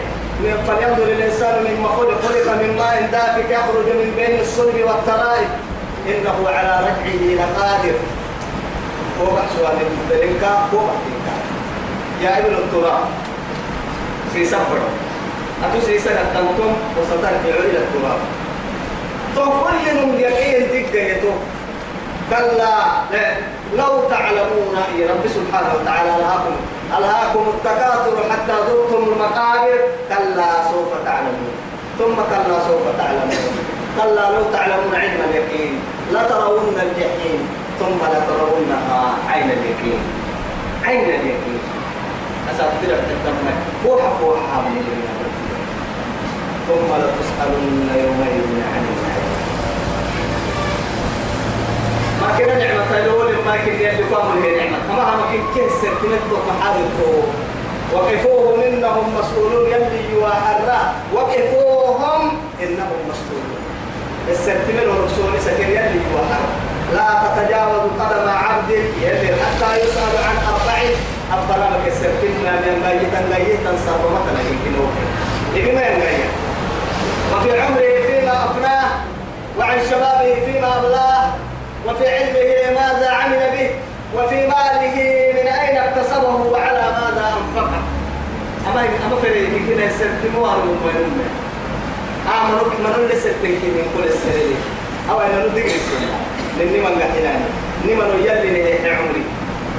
فلينظر 0.67 1.03
الإنسان 1.03 1.55
مما 1.63 1.88
خلق 1.88 2.22
خلق 2.27 2.48
من 2.62 2.75
ماء 2.77 3.10
دافك 3.12 3.50
يخرج 3.50 3.86
من 3.86 4.13
بين 4.17 4.39
الصلب 4.39 4.75
والترائب. 4.75 5.50
إنه 6.08 6.50
على 6.50 6.88
رجعه 6.88 7.24
لقادر. 7.36 7.96
هو 9.22 9.38
سؤال 9.58 9.77
المدلنك 9.88 10.43
هو 10.74 10.88
يا 12.22 12.40
ابن 12.40 12.54
التراب. 12.54 13.06
في 14.34 14.46
سفر 14.46 14.80
أتو 15.63 15.80
سيسا 15.86 16.10
قدمتم 16.10 16.72
وسطر 16.98 17.34
في 17.44 17.50
علي 17.54 17.78
التراب. 17.84 18.22
كل 19.36 20.06
من 20.06 20.20
يقين 20.20 20.62
دقة 20.74 21.24
كلا 22.30 22.75
لو 23.78 23.94
تعلمون 24.10 24.75
يا 25.00 25.06
رب 25.12 25.25
سبحانه 25.38 25.72
وتعالى 25.78 26.10
ألهاكم. 26.16 26.56
ألهاكم 26.98 27.44
التكاثر 27.54 28.16
حتى 28.32 28.56
ذقتم 28.68 29.01
المقابر. 29.12 29.80
كلا 30.10 30.51
سوف 30.72 30.92
تعلمون. 31.06 31.54
ثم 32.00 32.16
كلا 32.32 32.58
سوف 32.68 32.86
تعلمون. 32.98 33.54
كلا 33.98 34.25
لو 34.36 34.44
تعلمون 34.54 34.94
علم 34.96 35.20
اليقين. 35.30 35.74
لترون 36.13 36.75
الجحيم. 36.86 37.42
ثم 37.80 38.00
لترونها 38.13 39.04
عين 39.30 39.50
اليقين. 39.58 40.01
عين 40.86 41.06
اليقين. 41.20 41.61
أسافر 42.51 42.89
التمك 42.93 43.58
فوحة 43.84 44.10
فوحة 44.22 44.63
ثم 46.67 46.89
لتسألن 47.01 47.89
يومئذ 48.03 48.48
عن 48.72 48.84
النعيم 48.91 49.31
ما 52.22 52.27
كنا 52.38 52.55
نعمة 52.58 52.91
الأول 53.00 53.34
ما 53.46 53.58
كنا 53.65 53.91
يدكم 53.91 54.43
هي 54.43 54.55
نعمة. 54.55 54.77
كما 54.88 55.03
هم 55.15 55.22
كن 55.31 55.43
كسر 55.55 55.93
كنت 56.01 56.31
محاربه 56.50 57.24
وقفوهم 57.93 58.62
إنهم 58.62 59.05
مسؤولون. 59.20 59.65
يلي 59.72 60.17
وحرا 60.22 60.93
وقفوهم 61.13 62.22
إنهم 62.63 63.00
مسؤولون. 63.10 63.62
السرتمين 64.29 64.88
ورسول 64.89 65.41
سكر 65.46 65.70
يلي 65.70 66.01
وحرا 66.15 66.50
لا 66.93 67.08
تتجاوز 67.24 67.84
قدم 68.00 68.29
عبد. 68.29 68.70
يلي 69.01 69.36
حتى 69.41 69.70
يسأل 69.84 70.13
عن 70.27 70.36
أربع 70.53 70.77
أفضل 71.34 71.60
ما 71.60 71.80
كسرتين 71.86 72.32
من 72.44 72.84
ميتا 72.86 73.22
ميتا 73.32 73.78
صرمة 73.86 74.26
لكن 74.36 74.74
إذن 75.56 75.76
ما 75.76 75.82
ينغير 75.82 76.30
وفي 77.34 77.62
عمره 77.62 78.02
فيما 78.08 78.46
أفناه 78.46 78.90
وعن 79.60 79.78
شبابه 79.92 80.46
فيما 80.46 80.78
أبلاه 80.78 81.34
وفي 81.88 82.10
علمه 82.16 82.80
ماذا 82.80 83.10
عمل 83.10 83.40
به 83.58 83.70
وفي 84.16 84.36
ماله 84.36 84.96
من 85.34 85.48
أين 85.48 85.78
اكتسبه 85.78 86.36
وعلى 86.36 86.82
ماذا 86.82 87.34
أنفقه. 87.38 87.82
أما 88.68 88.82
أما 88.82 89.22
في 89.22 89.46
كنا 89.68 89.86
يسلموا 89.86 90.48
على 90.48 90.62
المؤمنين 90.64 91.30
آمنوا 92.28 92.66
من 92.80 92.94
اللي 92.96 93.16
سلتين 93.16 93.52
من 93.64 93.86
كل 93.98 94.04
السنة 94.08 94.56
أو 95.10 95.20
أنا 95.22 95.46
ندق 95.46 95.64
السنة 95.66 96.18
لأني 96.60 96.78
من 96.80 97.02
قحناني 97.02 97.46
نمن 97.86 98.26
يلي 98.26 98.52
نهي 98.64 98.96
عمري 98.96 99.24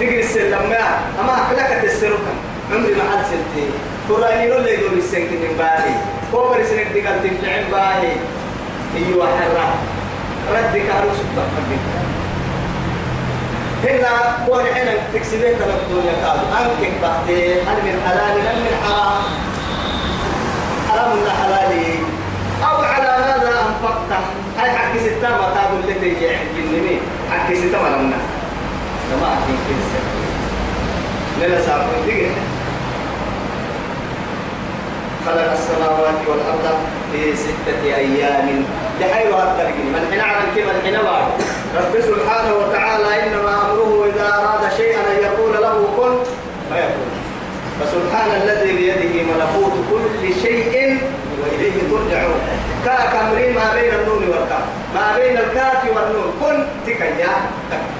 دقر 0.02 0.18
السنة 0.18 0.58
ما 0.68 0.98
أما 1.20 1.32
أكلك 1.42 1.82
تسرقا 1.84 2.32
عمري 2.72 2.94
ما 2.94 3.02
حد 3.10 3.24
سلتين 3.24 3.70
فراني 4.08 4.48
نقول 4.48 4.62
لي 4.62 4.76
دول 4.76 4.98
السنة 4.98 5.20
من 5.42 5.54
بالي 5.58 5.94
كوبر 6.32 6.64
سنة 6.64 6.82
دقل 6.82 7.16
تنفعين 7.22 7.64
باهي 7.72 8.12
أيوة 8.96 9.26
حرام 9.26 9.74
ردك 10.52 10.86
على 10.90 11.10
سبحان 11.18 11.48
ربك 11.58 11.82
هنا 13.84 14.36
كون 14.46 14.64
حين 14.74 14.88
تكسبين 15.14 15.40
تلك 15.58 15.80
الدنيا 15.86 16.26
قالوا 16.26 16.42
أنكك 16.60 16.92
بعدين 17.02 17.56
هل 17.68 17.76
من 17.84 18.02
حلال 18.06 18.36
لم 18.38 18.58
من 18.64 18.74
حرام 18.84 19.22
حرام 20.90 21.18
ولا 21.18 21.32
حلالي 21.32 21.94
أو 22.64 22.76
على 22.82 23.04
ماذا 23.24 23.52
أنفقت 23.68 24.20
هاي 24.58 24.70
حق 24.70 24.96
ستة 24.96 25.28
ما 25.28 25.54
تابوا 25.54 25.78
اللي 25.80 25.94
تيجي 26.00 26.28
عند 26.28 26.56
النمي 26.58 27.00
حق 27.30 27.54
ستة 27.54 27.82
ما 27.82 27.88
لمنا 27.88 28.16
خلق 35.26 35.52
السماوات 35.52 36.20
والأرض 36.28 36.78
في 37.12 37.36
ستة 37.36 37.82
أيام. 37.84 38.64
لحيث 39.00 39.26
الترقين 39.26 39.86
من 39.92 40.08
حين 40.10 40.20
على 40.20 40.38
كما 40.56 40.72
حين 40.84 40.92
بعد 40.92 41.24
رب 41.76 42.00
سبحانه 42.00 42.54
وتعالى 42.54 43.22
إنما 43.22 43.54
أمره 43.64 44.06
إذا 44.06 44.26
أراد 44.38 44.72
شيئا 44.76 45.00
أن 45.00 45.16
يقول 45.22 45.52
له 45.62 45.76
كن 45.96 46.12
فيكون. 46.68 47.10
فسبحان 47.80 48.30
الذي 48.42 48.72
بيده 48.72 49.22
ملكوت 49.22 49.72
كل 49.90 50.42
شيء 50.42 50.98
وإليه 51.42 51.76
ترجعون. 51.90 52.40
كاك 52.84 53.14
أمرين 53.14 53.54
ما 53.54 53.74
بين 53.74 53.94
النون 53.94 54.22
والكاف. 54.28 54.64
ما 54.94 55.16
بين 55.16 55.36
الكاف 55.36 55.84
والنون. 55.84 56.32
كن 56.40 56.66
تكيا 56.86 57.34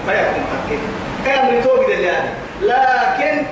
فيكون 0.07 0.45
تكين 1.23 1.35
كامل 1.35 1.65
توقد 1.65 1.89
لكن 2.63 3.43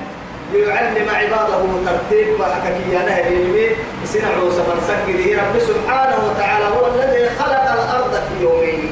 ليعلم 0.52 1.08
عباده 1.08 1.62
ترتيب 1.86 2.40
وحككيا 2.40 2.98
نهر 2.98 3.76
سنع 4.04 4.50
سفر 4.50 4.76
سكده 4.88 5.42
رب 5.42 5.58
سبحانه 5.58 6.16
وتعالى 6.30 6.64
هو 6.64 6.86
الذي 6.86 7.30
خلق 7.38 7.72
الأرض 7.72 8.14
في 8.14 8.44
يومين. 8.44 8.90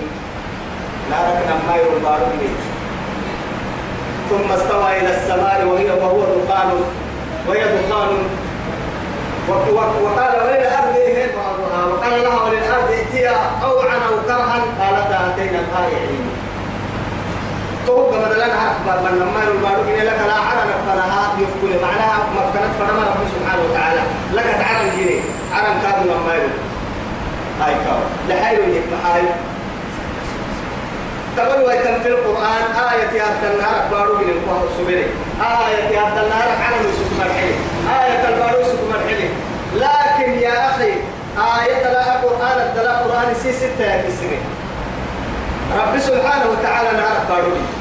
لا 1.10 1.16
ركنا 1.16 1.54
ما 1.68 1.76
يرضى 1.76 2.18
ثم 4.30 4.52
استوى 4.52 4.98
إلى 5.00 5.16
السماء 5.16 5.64
وهي 5.66 5.90
وهو 5.90 6.20
دخان 6.20 6.70
وهي 7.48 7.60
دخان. 7.60 8.28
وقال 9.48 10.34
وللأرض 10.44 10.96
وقال 11.90 12.22
لها 12.22 12.42
وللأرض 12.42 12.90
ائتيا 12.90 13.36
أوعا 13.64 13.96
أو 14.08 14.22
كرها 14.26 14.64
قالتا 14.80 15.34
أتينا 15.34 15.62
طائعين 15.74 16.37
تو 17.88 18.10
كما 18.10 18.28
دلنا 18.28 18.44
عرف 18.44 19.02
من 19.04 19.18
لما 19.18 19.44
يقول 19.44 19.88
إن 19.88 20.04
لك 20.06 20.20
لا 20.26 20.34
عرن 20.34 20.70
فلها 20.86 21.32
يفكل 21.38 21.82
معناها 21.82 22.18
مفكنت 22.36 22.72
فنما 22.78 23.02
رب 23.10 23.22
سبحانه 23.34 23.62
وتعالى 23.70 24.00
لك 24.32 24.44
تعرن 24.44 24.90
جيني 24.96 25.20
عرن 25.52 25.74
كاد 25.82 26.06
لما 26.06 26.34
يقول 26.34 26.50
هاي 27.60 27.74
كاو 27.74 28.00
لحيو 28.28 28.62
يك 28.74 28.84
هاي 29.04 29.22
تقول 31.36 31.62
ويتم 31.62 32.02
في 32.02 32.08
القرآن 32.08 32.62
آية 32.92 33.22
هذا 33.22 33.52
النهار 33.54 33.88
بارو 33.90 34.14
من 34.18 34.28
القرآن 34.28 34.62
السبري 34.72 35.06
آية 35.40 36.00
هذا 36.00 36.22
النهار 36.24 36.48
عرن 36.62 36.84
يسوك 36.90 37.12
مرحلي 37.18 37.54
آية 38.02 38.28
البارو 38.28 38.60
يسوك 38.60 38.80
مرحلي 38.92 39.28
لكن 39.74 40.38
يا 40.38 40.70
أخي 40.70 40.92
آية 41.60 41.92
لا 41.92 42.12
قرآن 42.12 42.60
الدلاء 42.66 43.08
قرآن 43.08 43.34
سي 43.42 43.52
ستة 43.52 43.84
يا 43.84 44.02
رب 45.76 45.98
سبحانه 46.00 46.46
وتعالى 46.50 46.90
نعرف 46.96 47.28
باروني. 47.28 47.77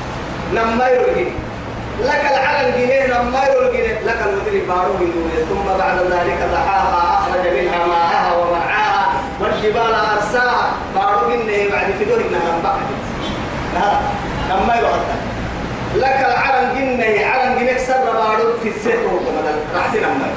لك 2.03 2.21
العلم 2.31 2.71
جنيه 2.77 3.07
نما 3.07 3.43
يرغي 3.47 3.93
لك 4.05 4.19
المدري 4.25 4.59
باروني 4.59 5.11
ثم 5.49 5.77
بعد 5.79 5.97
ذلك 5.97 6.39
ضحاها 6.53 7.19
أخرج 7.19 7.47
منها 7.53 7.85
ماءها 7.87 8.35
ومرعاها. 8.35 9.07
والجبال 9.41 9.93
أرساها. 10.15 10.71
باروني 10.95 11.67
بعد 11.67 11.87
في 11.99 12.05
دور 12.05 12.17
إنها 12.17 12.59
بعد. 12.63 12.79
لك 15.95 16.25
العلم 16.29 16.73
جنيه 16.75 17.25
علم 17.25 17.59
جنيه 17.59 17.77
سر 17.77 18.03
بارون 18.13 18.53
في 18.63 18.69
السيط 18.69 18.99
وكما 19.05 19.41
رحتنا 19.75 20.07
نما 20.07 20.27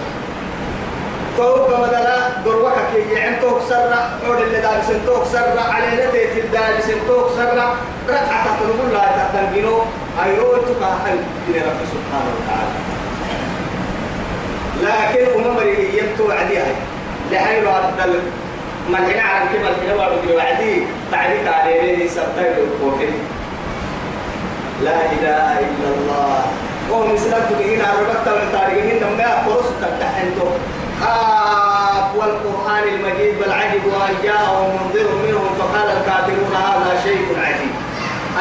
توك 1.40 1.68
مدلا 1.80 2.18
دروك 2.44 2.72
كي 2.92 3.14
يعني 3.14 3.36
توك 3.40 3.58
سرة 3.68 4.10
عود 4.24 4.40
اللي 4.40 4.60
دارس 4.60 4.86
توك 5.06 5.24
سرة 5.32 5.60
على 5.72 5.86
نتيت 5.86 6.44
الدارس 6.44 6.86
توك 7.08 7.30
سرة 7.36 7.76
ركعة 8.08 8.44
تقول 8.60 8.92
لا 8.92 9.04
تتنجنو 9.18 9.82
أيوة 10.24 10.58
تكاهل 10.58 11.18
إلى 11.48 11.58
رب 11.58 11.80
سبحانه 11.94 12.30
وتعالى. 12.36 12.74
لكن 14.82 15.40
أمم 15.40 15.58
يمتو 15.98 16.32
عديها 16.32 16.74
لحين 17.32 17.64
من 18.88 18.94
هنا 18.94 19.22
عن 19.22 19.46
كما 19.52 19.68
الكلام 19.68 19.98
وعدي 19.98 20.32
وعدي 20.34 20.82
تعليق 21.12 21.52
عليه 21.52 22.08
سبتايد 22.08 22.56
الكوفين 22.58 23.14
لا 24.84 24.96
إله 25.12 25.58
إلا 25.58 25.88
الله. 25.96 26.42
وهم 26.90 27.16
سلطوا 27.16 27.56
بهنا 27.58 27.84
ربطة 28.00 28.34
والتاريخين 28.34 29.02
لما 29.02 29.22
يقرصوا 29.22 29.80
تتحنتو 29.82 30.46
خاف 31.00 32.16
والقرآن 32.16 32.84
المجيد 32.88 33.38
بل 33.38 33.52
عجبوا 33.52 33.92
أن 34.08 34.14
جاءهم 34.22 34.68
منذر 34.76 35.08
منهم 35.26 35.48
فقال 35.58 35.88
الكافرون 35.96 36.54
هذا 36.54 37.00
شيء 37.04 37.26
عجيب. 37.44 37.72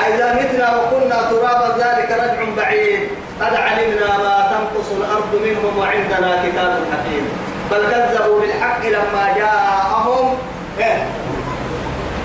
أئذا 0.04 0.34
متنا 0.34 0.76
وكنا 0.76 1.16
ترابا 1.32 1.84
ذلك 1.84 2.12
رجع 2.12 2.56
بعيد. 2.58 3.10
قد 3.42 3.56
علمنا 3.56 4.18
ما 4.18 4.52
تنقص 4.52 4.92
الأرض 4.98 5.32
منهم 5.46 5.78
وعندنا 5.78 6.44
كتاب 6.46 6.74
حكيم. 6.92 7.30
بل 7.72 7.92
كذبوا 7.92 8.42
بالحق 8.42 8.86
لما 8.86 9.34
جاءهم. 9.38 10.38
إيه؟ 10.80 11.04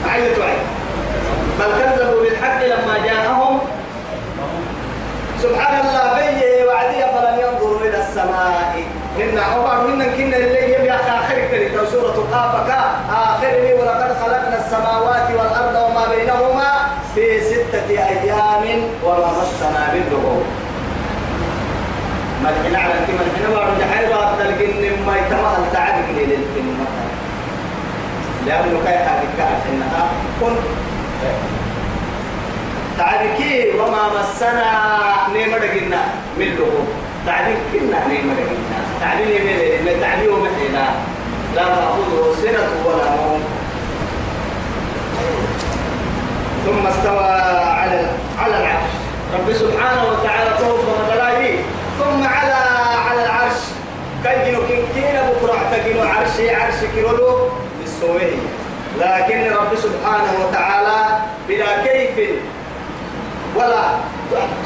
عيد 0.08 0.38
وعيد 0.38 0.64
بل 1.60 1.70
كذبوا 1.82 2.22
بالحق 2.22 2.64
لما 2.64 2.98
جاءهم. 3.04 3.60
سبحان 5.42 5.86
الله 5.86 6.14
بي 6.14 6.64
وعدي 6.64 7.00
فلم 7.14 7.36
ينظروا 7.40 7.80
إلى 7.80 7.98
السماء؟ 7.98 8.82
إن 9.20 9.38
عمر 9.38 9.86
منا 9.86 10.04
كنا 10.04 10.36
اللي 10.36 10.74
يبي 10.74 10.92
آخر 10.92 11.34
كلمة 12.34 12.42
سورة 12.42 12.42
قافك 12.42 12.70
آخر 13.10 13.74
ولقد 13.80 14.16
خلقنا 14.22 14.58
السماوات 14.66 15.30
والأرض 15.30 15.74
وما 15.90 16.04
بينهما 16.16 16.72
في 17.14 17.40
ستة 17.40 17.88
أيام 17.90 18.82
وما 19.04 19.30
مسنا 19.38 19.94
من 19.94 20.08
لغوب 20.12 20.44
ملحنا 22.44 22.78
على 22.78 22.92
كما 23.06 23.20
الحين 23.26 23.56
وارد 23.56 23.82
حيرا 23.94 24.36
تلقين 24.38 24.92
ما 25.06 25.16
يتمهل 25.16 25.72
تعبك 25.72 26.08
للكلمة 26.18 26.86
لأنه 28.46 28.80
كي 28.86 28.98
حالك 28.98 29.38
إنها 29.72 30.08
كن. 30.40 30.56
تعبكي 32.98 33.70
وما 33.78 34.02
مسنا 34.08 34.70
نيمة 35.32 35.56
قلنا 35.56 36.02
من 36.38 36.46
لغوب. 36.58 36.88
تعبير 37.26 37.56
كنا 37.72 38.06
نيمة 38.08 38.34
قلنا 38.34 38.78
تعبير 39.00 39.40
من 39.84 40.00
تعبير 40.00 40.30
محينا 40.36 40.84
لا 41.56 41.62
تأخذه 41.62 42.34
سنة 42.42 42.68
ولا 42.86 43.10
نوم. 43.16 43.42
ثم 46.66 46.86
استوى 46.86 47.24
على 47.80 48.06
على 48.38 48.56
العرش. 48.56 48.92
رب 49.34 49.52
سبحانه 49.52 50.02
وتعالى 50.10 50.50
فوق 50.58 50.80
مدلاي 51.00 51.54
ثم 51.98 52.24
على 52.24 52.54
على 53.08 53.24
العرش. 53.24 53.60
كي 54.24 54.50
جنو 54.50 54.60
كين 54.94 55.16
بكرة 55.28 55.58
تجنو 55.72 56.02
عرشي 56.02 56.54
عرش 56.54 56.80
كيلو 56.94 57.48
بالسويه 57.80 58.36
لكن 59.00 59.52
رب 59.52 59.72
سبحانه 59.76 60.32
وتعالى 60.40 61.18
بلا 61.48 61.84
كيف 61.84 62.30
ولا 63.56 63.84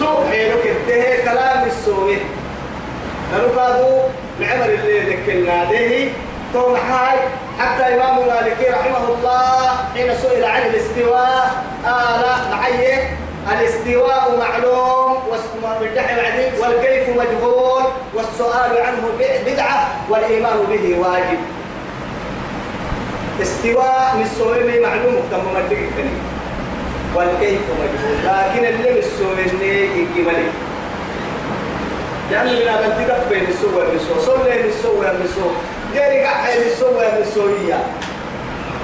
توحي 0.00 0.48
لك 0.50 0.76
كلام 1.24 1.68
السويه 1.68 2.22
نلقادو 3.34 4.00
العمر 4.40 4.64
اللي 4.64 5.00
ذكرنا 5.00 5.64
به 5.64 6.12
توم 6.52 6.74
هاي 6.74 7.18
حتى 7.58 7.94
إمام 7.94 8.16
مالكي 8.26 8.70
رحمه 8.70 9.08
الله 9.08 9.70
حين 9.94 10.14
سئل 10.22 10.44
عن 10.44 10.62
الاستواء 10.62 11.64
آل 11.86 12.50
معي 12.50 12.98
الاستواء 13.52 14.36
معلوم 14.38 15.18
والكيف 16.60 17.08
مجهول 17.08 17.82
والسؤال 18.14 18.82
عنه 18.82 19.08
بدعة 19.46 19.88
والإيمان 20.10 20.58
به 20.70 20.98
واجب. 20.98 21.38
استواء 23.42 24.12
من 24.16 24.22
السويمي 24.22 24.80
معلوم 24.80 25.14
تم 25.30 25.38
مدق 25.54 25.78
والكيف 27.14 27.60
مجهول 27.80 28.16
لكن 28.24 28.64
اللي 28.64 28.90
من 28.92 28.98
السويمي 28.98 29.72
يجملي 29.96 30.48
لأنه 32.30 32.50
من 32.52 32.68
هذا 32.68 32.96
تدفع 32.98 33.40
السوى 33.48 33.86
بالسوى 33.92 34.20
صلى 34.26 34.62
بالسوى 34.62 35.06
بالسوى 35.20 35.52
غير 35.94 36.24
قاعد 36.24 36.58
بالسوى 36.58 37.06
بالسوية 37.18 37.78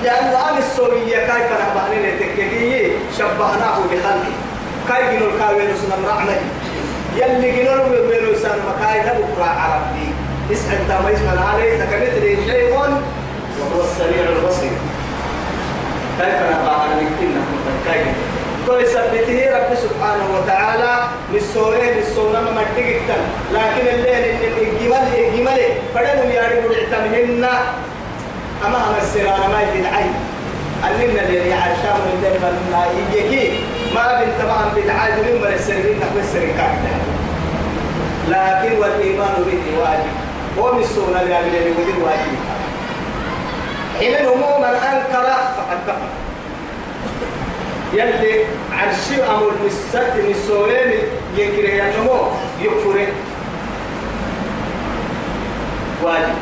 لأنه 0.04 0.50
أنا 0.50 0.58
السوية 0.58 1.16
كيف 1.16 1.48
نبعني 1.52 1.96
لتككي 2.06 2.92
شبهناه 3.18 3.78
بخلقه. 3.92 4.32
كيف 4.88 5.10
جنو 5.10 5.30
الكاوين 5.30 5.68
سنم 5.76 6.06
رحمة؟ 6.06 6.36
يلي 7.16 7.50
جنو 7.50 7.72
الوين 7.72 8.36
سنم 8.42 8.62
مكاي 8.68 9.00
نبكرة 9.00 9.44
عربي 9.44 10.08
انت 10.50 10.90
ما 10.90 11.12
اسم 11.14 11.28
عليه 11.48 11.84
كمثل 11.84 12.50
شيء. 12.50 12.72
وهو 12.74 13.80
السميع 13.84 14.28
البصير. 14.28 14.72
كيف 16.20 16.34
نبعني 16.34 17.00
لكنا 17.00 17.42
كيف؟ 17.86 18.23
كل 18.66 18.86
سبته 18.86 19.38
رب 19.56 19.70
سبحانه 19.76 20.26
وتعالى 20.36 20.94
بالسورة 21.32 21.84
بالسورة 21.96 22.40
ما 22.40 22.50
مدقك 22.50 23.08
لكن 23.52 23.86
الليل 23.94 24.24
الجمال 24.62 25.04
الجمال 25.18 25.60
فدم 25.94 26.30
ياري 26.30 26.60
بدعتمهن 26.60 27.44
أما 28.66 28.78
هم 28.78 28.94
السرانة 29.02 29.46
ما 29.52 29.60
يدعي 29.62 30.04
أننا 30.84 31.22
اللي 31.22 31.48
يعشام 31.48 31.96
من 32.04 32.12
الليل 32.16 32.40
ما 32.72 32.86
يجيكي 32.96 33.60
ما 33.94 34.20
بنت 34.20 34.40
ما 34.48 34.72
بدعي 34.76 35.12
من 35.12 35.40
من 35.42 35.52
السرين 35.54 35.98
نحو 36.00 36.18
السرين 36.18 36.54
لكن 38.28 38.78
والإيمان 38.78 39.36
به 39.46 39.78
واجب. 39.80 40.14
ومن 40.58 40.82
السنة 40.82 41.20
اللي 41.22 41.70
ودي 41.70 42.02
واجب 42.04 42.36
حين 43.98 44.14
الهموم 44.14 44.64
أنكر 44.64 45.24
فقد 45.56 45.78
كفر. 45.86 46.08
يلي 47.94 48.44
عرشي 48.72 49.22
أمر 49.22 49.52
بالست 49.62 50.12
نسوين 50.30 50.90
ينكره 51.36 51.70
ينمو 51.70 52.18
يكفره. 52.62 53.06
واجب. 56.02 56.34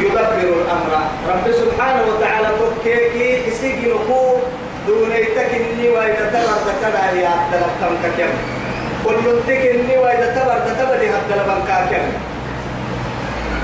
يدبر 0.00 0.38
الأمر. 0.38 0.92
رب 1.28 1.52
سبحانه 1.52 2.02
وتعالى 2.08 2.48
تكيكي 2.82 3.48
يسيقي 3.48 3.86
نقو 3.86 4.36
دونيتك 4.86 5.50
إني 5.54 5.88
وإذا 5.88 6.30
تبر 6.34 6.56
تكدا 6.66 7.20
يا 7.20 7.28
أبدل 7.28 7.96
كم 8.18 8.32
كل 9.04 9.24
تكني 9.48 9.98
وإذا 9.98 10.26
تبر 10.36 10.58
تكدا 10.66 11.02
يا 11.02 11.14
أبدل 11.16 11.40
كم 11.90 12.31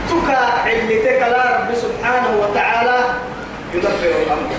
تكا 0.08 0.40
علتك 0.64 1.20
لا 1.20 1.56
رب 1.56 1.74
سبحانه 1.74 2.30
وتعالى 2.42 2.98
يدبر 3.74 4.12
الأمر. 4.22 4.50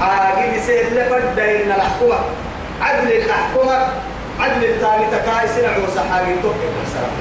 حاجة 0.00 0.60
سيد 0.66 0.86
لفد 0.92 1.38
إن 1.38 1.72
الحكومة 1.72 2.18
عدل 2.82 3.12
الحكومة 3.12 3.78
عدل 4.40 4.64
الثاني 4.64 5.06
تكايس 5.12 5.58
نعوس 5.58 5.98
حاجة 6.12 6.34
توقف 6.42 6.72
السلام. 6.86 7.14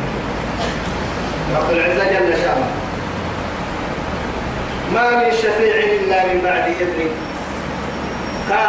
رب 1.56 1.72
العزة 1.72 2.04
جل 2.04 2.38
شأنه. 2.42 2.70
ما 4.94 5.12
من 5.12 5.32
شفيع 5.32 5.76
إلا 5.76 6.26
من 6.26 6.42
بعد 6.44 6.66
إذنه. 6.82 7.12
كا 8.50 8.64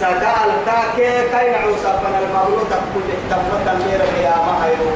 سكال 0.00 0.50
كا 0.66 0.78
كي 0.96 1.28
كاين 1.32 1.54
عوسى 1.54 1.82
فن 2.02 2.14
المولود 2.22 2.70
كل 2.94 3.08
تمرة 3.30 3.78
مير 3.86 4.00
يا 4.24 4.36
مهيو 4.46 4.90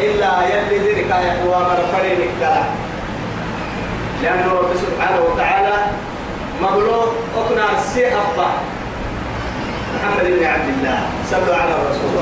إلا 0.00 0.30
يلي 0.48 0.78
ذلك 0.78 1.12
هو 1.46 1.58
مرفرين 1.60 2.20
الكلام 2.28 2.64
لأنه 4.22 4.52
رب 4.52 4.70
سبحانه 4.76 5.20
وتعالى 5.20 5.76
مولود 6.62 7.08
أقنع 7.36 7.80
سي 7.94 8.06
أبا. 8.06 8.48
محمد 9.94 10.24
بن 10.24 10.44
عبد 10.44 10.68
الله 10.78 10.98
صلوا 11.30 11.56
على 11.56 11.74
الرسول. 11.74 12.12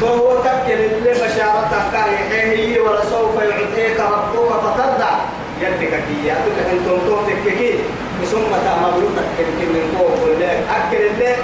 فهو 0.00 0.36
تكل 0.42 0.72
اللي 0.72 1.10
بشارتك 1.10 1.94
هي 2.30 2.78
ولسوف 2.78 3.34
يعطيك 3.42 4.00
ربك 4.00 4.50
فترضى 4.64 5.12
يدك 5.60 5.92
كي 6.06 6.26
يأتك 6.26 6.58
أنتم 6.72 6.98
توتك 7.06 7.44
ثم 8.24 8.50
تأمرونك 8.64 9.26
كن 9.38 9.68
من 9.74 9.94
فوق 9.98 10.14
كل 10.24 10.42
أكل 10.76 11.02
الله 11.06 11.36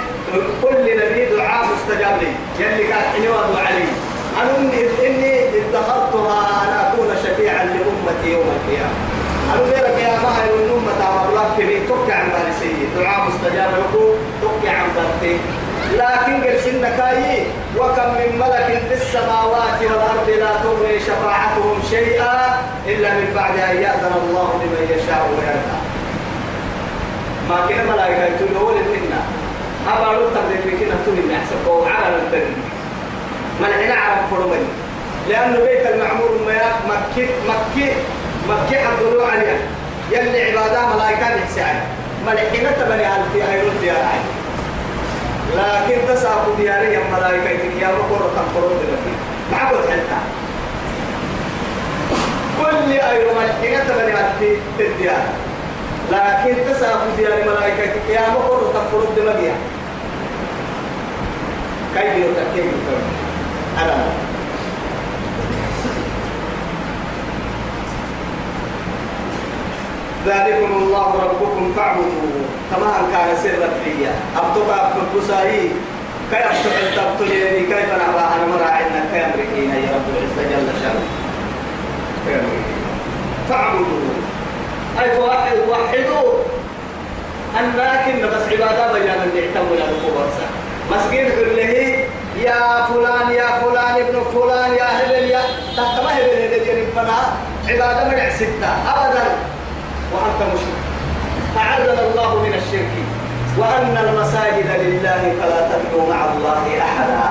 كل 0.63 0.97
نبي 0.97 1.25
دعاء 1.37 1.67
مستجاب 1.73 2.17
لي. 2.21 2.65
يلي 2.65 2.85
كان 2.85 3.03
حني 3.67 3.85
علي 4.37 4.51
أنا 4.57 5.07
إني 5.07 5.49
اتخذتها 5.59 6.41
أن 6.65 6.87
أكون 6.87 7.09
شفيعا 7.25 7.65
لأمتي 7.65 8.33
يوم 8.33 8.47
القيامة. 8.57 8.97
أنا 9.55 9.63
غيرك 9.63 9.99
يا 9.99 10.19
ما 10.23 10.31
هي 10.39 10.55
الأمة 10.55 10.93
لك 11.35 11.49
كبير 11.59 11.81
تكي 11.89 12.13
عن 12.13 12.29
بالي 12.29 12.87
دعاء 12.97 13.29
مستجاب 13.29 13.71
لكم. 13.71 14.09
تكي 14.43 14.69
عن 14.69 14.89
بالي 14.97 15.37
لكن 15.93 16.45
قرسن 16.45 16.83
كاي 16.83 17.47
وكم 17.79 18.09
من 18.19 18.39
ملك 18.39 18.83
في 18.89 18.95
السماوات 18.95 19.81
والأرض 19.81 20.29
لا 20.39 20.51
تغني 20.63 21.01
شفاعتهم 21.01 21.83
شيئا 21.91 22.63
إلا 22.87 23.15
من 23.15 23.33
بعد 23.35 23.59
أن 23.59 23.77
يأذن 23.77 24.15
الله 24.23 24.49
لمن 24.63 24.83
يشاء 24.95 25.29
ويرضى. 25.31 25.79
ما 27.49 27.67
كان 27.69 27.87
ملائكة 27.87 28.25
يقولون 28.25 28.75
منا 28.75 29.21
أبا 29.89 30.13
لو 30.17 30.29
تبدأ 30.29 30.59
بكنا 30.67 30.95
تقول 31.05 31.19
أحسن. 31.33 31.57
أو 31.67 31.85
على 31.85 32.17
الدنيا 32.17 32.67
من 33.61 33.73
هنا 33.83 33.95
عرب 34.27 34.41
فرمني 34.41 34.67
لأنه 35.29 35.59
بيت 35.59 35.87
المعمور 35.87 36.31
مكي 36.89 37.29
مكي 37.49 37.93
مكي 38.49 38.79
حضروا 38.79 39.27
عليها 39.27 39.59
يلي 40.11 40.43
عبادة 40.43 40.95
ملائكة 40.95 41.37
نحسان 41.37 41.81
ملحنا 42.27 42.71
تبني 42.71 43.07
ألف 43.07 43.33
في 43.33 43.53
أيرون 43.53 43.75
ديار 43.81 43.97
لكن 45.57 46.15
تساقوا 46.15 46.57
دياري 46.57 46.95
يا 46.95 47.01
ملائكة 47.13 47.81
يا 47.81 47.89
ركور 47.89 48.31
تنقرون 48.37 48.79
دلوقتي 48.83 49.15
معبود 49.53 49.81
حتى 49.91 50.21
كل 52.61 52.93
أيرون 52.93 53.35
ملحنا 53.35 53.85
تبني 53.85 54.13
ألف 54.13 54.59
في 54.79 54.87
الديار. 54.87 55.27
لكن 56.13 56.73
تساقط 56.73 57.07
ديار 57.17 57.33
ملائكة 57.47 57.93
يا 58.11 58.31
مقر 58.31 58.61
تفرد 58.75 59.09
دمجيا 59.17 59.55
كيف 61.95 62.17
يتكيف؟ 62.17 62.73
أنا 63.79 63.97
ذلكم 70.27 70.73
الله 70.83 71.15
ربكم 71.25 71.73
فاعبدوه. 71.77 72.47
كما 72.71 72.93
كان 73.13 73.37
سرا 73.43 73.69
فيا 73.85 74.15
أبتقى 74.37 74.93
بكسائي 75.15 75.71
كيف 76.31 76.97
تبتليني 76.97 77.67
كيف 77.67 77.91
نعبا؟ 77.91 78.35
أنا 78.35 78.47
مراعينا 78.47 79.05
كامركين. 79.13 79.71
يا 79.71 79.91
رب 79.95 80.07
العزة 80.11 80.43
جل 80.51 80.69
شأنه. 80.83 81.05
فاعبدوه. 83.49 84.17
أي 85.03 85.11
فواحد 85.17 85.57
وحدوا 85.69 86.33
أنكن 87.61 88.27
بس 88.27 88.53
عبادة 88.53 88.93
بيانا 88.93 89.25
نعتمد 89.25 89.81
على 89.81 89.91
الكبرسة 89.91 90.47
مسجد 90.91 91.27
كله 91.31 92.05
يا 92.45 92.87
فلان 92.89 93.31
يا 93.33 93.49
فلان 93.61 93.95
ابن 94.05 94.17
فلان 94.35 94.75
يا 94.75 94.89
هبل 94.99 95.25
يا 95.31 95.43
تحت 95.77 96.03
ما 96.05 96.19
هبل 96.19 96.37
هبل 96.45 96.87
فنا 96.95 97.19
عبادة 97.69 98.05
من 98.05 98.31
ستة. 98.31 98.71
أبدا. 98.95 99.27
وأنت 100.13 100.41
مشرك. 100.55 100.79
أعذنا 101.57 102.03
الله 102.09 102.43
من 102.43 102.55
الشرك. 102.55 102.95
وأن 103.59 103.97
المساجد 103.97 104.69
لله 104.81 105.23
فلا 105.41 105.69
تدعوا 105.69 106.15
مع 106.15 106.25
الله 106.25 106.65
أحدا. 106.83 107.29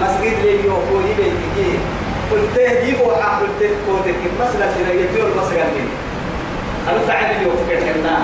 مسجد 0.00 0.38
لي 0.44 0.64
يوكو 0.64 0.94
يبيتك 1.08 1.80
قلت 2.32 2.56
يجيبوا 2.56 3.22
حق 3.22 3.40
قلت 3.40 3.70
كودك 3.86 4.20
مثلا 4.40 4.66
سنيتيو 4.74 5.26
المسجد 5.26 5.68
لي. 5.76 5.86
أنا 6.88 7.06
تعالى 7.06 7.42
يوكو 7.42 7.56
كنا 7.68 8.16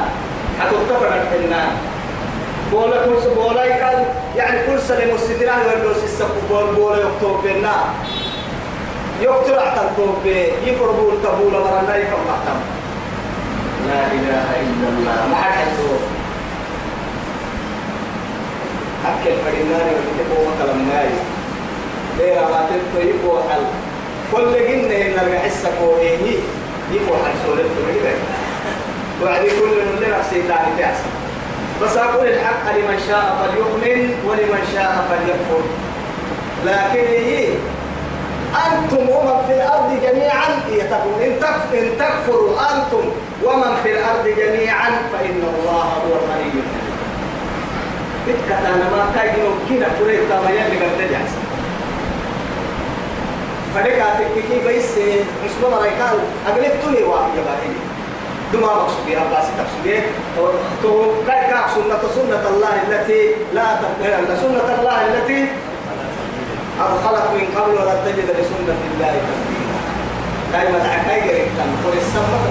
حتتفرق 0.61 1.25
كنا 1.33 1.63
بولا 2.73 3.05
كل 3.07 3.35
بولا 3.37 3.65
يكاد 3.65 4.07
يعني 4.37 4.67
كل 4.67 4.81
سنة 4.81 5.15
مستدران 5.15 5.61
ولا 5.61 5.95
سيسك 6.01 6.27
بول 6.51 6.75
بولا 6.75 6.97
يكتب 6.97 7.43
بينا. 7.45 7.75
يكتب 9.21 9.55
عتنكم 9.55 10.15
بي 10.25 10.53
يفربول 10.67 11.15
كبولا 11.25 11.59
مرنا 11.59 11.97
يفرق 11.97 12.45
لا 13.89 14.07
إله 14.07 14.47
إلا 14.61 14.89
الله. 14.89 15.29
ما 15.31 15.37
حد 15.37 15.53
حسوه 15.53 15.99
أكل 19.07 19.35
فرينان 19.45 19.87
ويتبوا 19.95 20.51
كلام 20.63 20.89
ماي. 20.89 21.09
ليه 22.19 22.41
ما 22.41 22.69
تبقى 22.71 23.09
يبوا 23.09 23.41
حل؟ 23.51 23.65
كل 24.33 24.53
جنة 24.53 24.97
إن 24.97 25.27
الحسة 25.27 25.71
كوهي. 25.81 26.15
يبوا 26.93 27.17
حل 27.17 27.47
سولة 27.47 27.63
تريد 27.63 28.17
وعدي 29.23 29.51
كل 29.51 29.67
من 29.67 29.95
اللي 29.97 30.17
نفسي 30.19 30.43
تاني 30.43 30.73
تحسن. 30.79 31.22
بس 31.85 31.97
أقول 31.97 32.27
الحق 32.27 32.65
لمن 32.77 32.99
شاء 33.09 33.37
فليؤمن 33.41 34.15
ولمن 34.27 34.63
شاء 34.75 35.05
فليكفر. 35.11 35.63
لكن 36.67 37.07
هي 37.09 37.49
أنتم 38.67 39.09
ومن 39.09 39.45
في 39.49 39.55
الأرض 39.55 39.91
جميعا 40.03 40.49
يتقول 40.71 41.23
إن 41.23 41.41
تكفر 41.41 41.79
إن 41.79 41.91
تكفروا 41.99 42.51
أنتم 42.61 43.05
ومن 43.45 43.77
في 43.83 43.93
الأرض 43.93 44.25
جميعا 44.39 44.91
فإن 45.13 45.43
الله 45.55 45.83
هو 45.83 46.13
الغني. 46.13 46.63
بتكت 48.29 48.53
أنا 48.53 48.91
ما 48.91 49.13
كاين 49.15 49.35
كنا 49.69 49.87
فريق 50.01 50.21
كما 50.29 50.51
يلي 50.51 50.77
قد 50.85 50.91
تجحس 50.99 51.33
فدكاتك 53.75 54.27
كي 54.51 54.59
بيس 54.69 54.91
مسلم 55.45 55.75
رايكال 55.75 56.19
أغلب 56.49 56.73
تولي 56.85 57.03
واحد 57.03 57.31
يبقى 57.39 57.55
دما 58.53 58.67
مقصود 58.67 59.09
يا 59.09 59.19
باس 59.19 59.47
تقصد 59.59 60.03
تو 60.83 61.13
كاي 61.27 61.43
سنة 61.75 62.03
سنة 62.15 62.45
الله 62.49 62.75
التي 62.89 63.23
لا 63.55 63.67
تقبل 63.83 64.37
سنة 64.41 64.69
الله 64.79 64.97
التي 65.09 65.41
أدخلت 66.81 67.27
من 67.35 67.47
قبل 67.57 67.75
ولا 67.75 67.95
تجد 68.05 68.29
لسنة 68.39 68.81
الله 68.93 69.13
تبديلا 69.29 69.79
دائما 70.53 70.79
تعكاي 70.79 71.21
غيرك 71.21 71.49
تنقل 71.57 71.99
السماء 71.99 72.45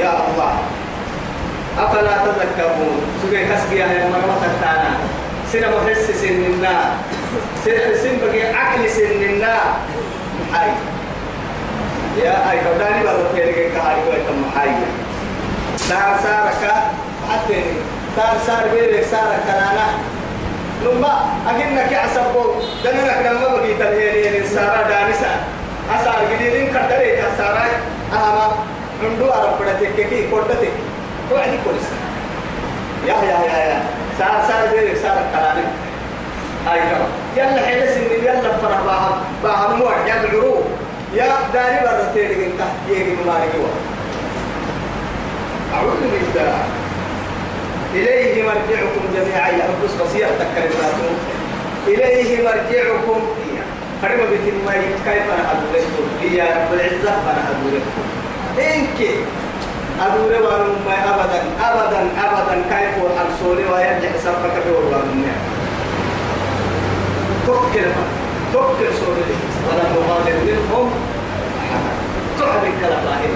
يا 0.00 0.12
الله. 0.28 0.54
أفلا 1.78 2.16
تذكرون؟ 2.24 3.00
سوى 3.22 3.44
كسبي 3.44 3.76
يا 3.76 3.86
مرمى 3.86 4.36
تكتانا 4.42 4.90
سنة 5.52 5.68
محس 5.76 6.10
سننا 6.22 6.76
سن 7.64 8.16
بقي 8.22 8.42
عقل 8.54 8.90
سننا 8.90 9.56
حي. 10.52 10.93
يا 12.22 12.50
أي 12.50 12.58
كوداني 12.64 13.02
بارو 13.04 13.24
فيرك 13.34 13.54
كهاي 13.54 13.96
كوي 14.04 14.16
تم 14.26 14.44
حي 14.60 14.70
دار 15.90 16.16
سارك 16.22 16.72
حتى 17.30 17.62
دار 18.16 18.36
سار 18.46 18.68
بيرك 18.74 19.04
سارك 19.10 19.40
كنانا 19.46 19.86
لما 20.84 21.12
أجنك 21.48 21.92
عصبو 21.94 22.44
دنك 22.84 23.26
لما 23.26 23.48
بقي 23.56 23.74
تلهيني 23.74 24.46
سارا 24.48 24.82
دانسا 24.88 25.30
أسار 26.00 26.16
جديدين 26.32 26.66
كدري 26.68 27.16
تسارا 27.16 27.64
أما 28.12 28.52
عندو 29.02 29.26
أرب 29.26 29.58
بدتك 29.60 30.08
كي 30.08 30.30
كودتك. 30.30 30.72
توعدي 31.30 31.58
كويس 31.64 31.88
يا 33.06 33.14
يا 33.14 33.38
يا 33.46 33.58
يا. 33.70 33.82
سار 34.18 34.44
سار 34.48 34.66
بيرك 34.72 34.96
سار 34.96 35.16
كلامك 35.34 35.68
هاي 36.66 36.80
كم 36.80 37.04
يلا 37.36 37.66
حين 37.66 37.80
سن 37.94 38.24
يلا 38.24 38.52
فرح 38.62 38.80
باهم. 38.86 39.16
باهم 39.42 39.78
موع 39.78 39.92
يلا 40.06 40.28
عرو 40.28 40.62
يا 41.14 41.28
داري 41.54 41.80
تيرك 42.14 42.38
انت 42.38 42.60
يجي 42.90 43.16
مبارك 43.22 43.52
أعوذ 45.74 46.00
بالله. 46.12 46.58
إليه 47.94 48.42
مرجعكم 48.42 49.02
جميعا. 49.14 49.48
يا 49.50 49.64
رب 49.70 49.82
بصير 50.00 50.26
تكلماتكم 50.40 51.14
إليه 51.86 52.44
مرجعكم. 52.44 53.20
فرما 54.02 54.24
بتنمي 54.24 54.84
كيف 55.04 55.26
أنا 55.34 55.44
أدوركم 55.52 56.34
يا 56.34 56.44
رب 56.44 56.70
العزة 56.74 57.12
أنا 57.30 57.42
أدوركم 57.50 58.04
إنك 58.58 59.00
أدور 60.00 60.32
وأنا 60.42 60.98
أبدا 61.10 61.40
أبدا 61.68 62.00
أبدا. 62.26 62.54
كيف 62.70 62.94
أرسولي 63.22 63.64
ويرجع 63.72 64.12
سبك 64.24 64.54
دور 64.66 64.82
وأنا 64.90 65.32
تذكر 67.46 67.88
تذكر 68.54 68.92
سوري 69.00 69.34
ولا 69.68 69.84
مغادر 69.92 70.36
منهم 70.46 70.90
تعب 72.38 72.64
الكلام 72.64 73.04
ظاهر 73.04 73.34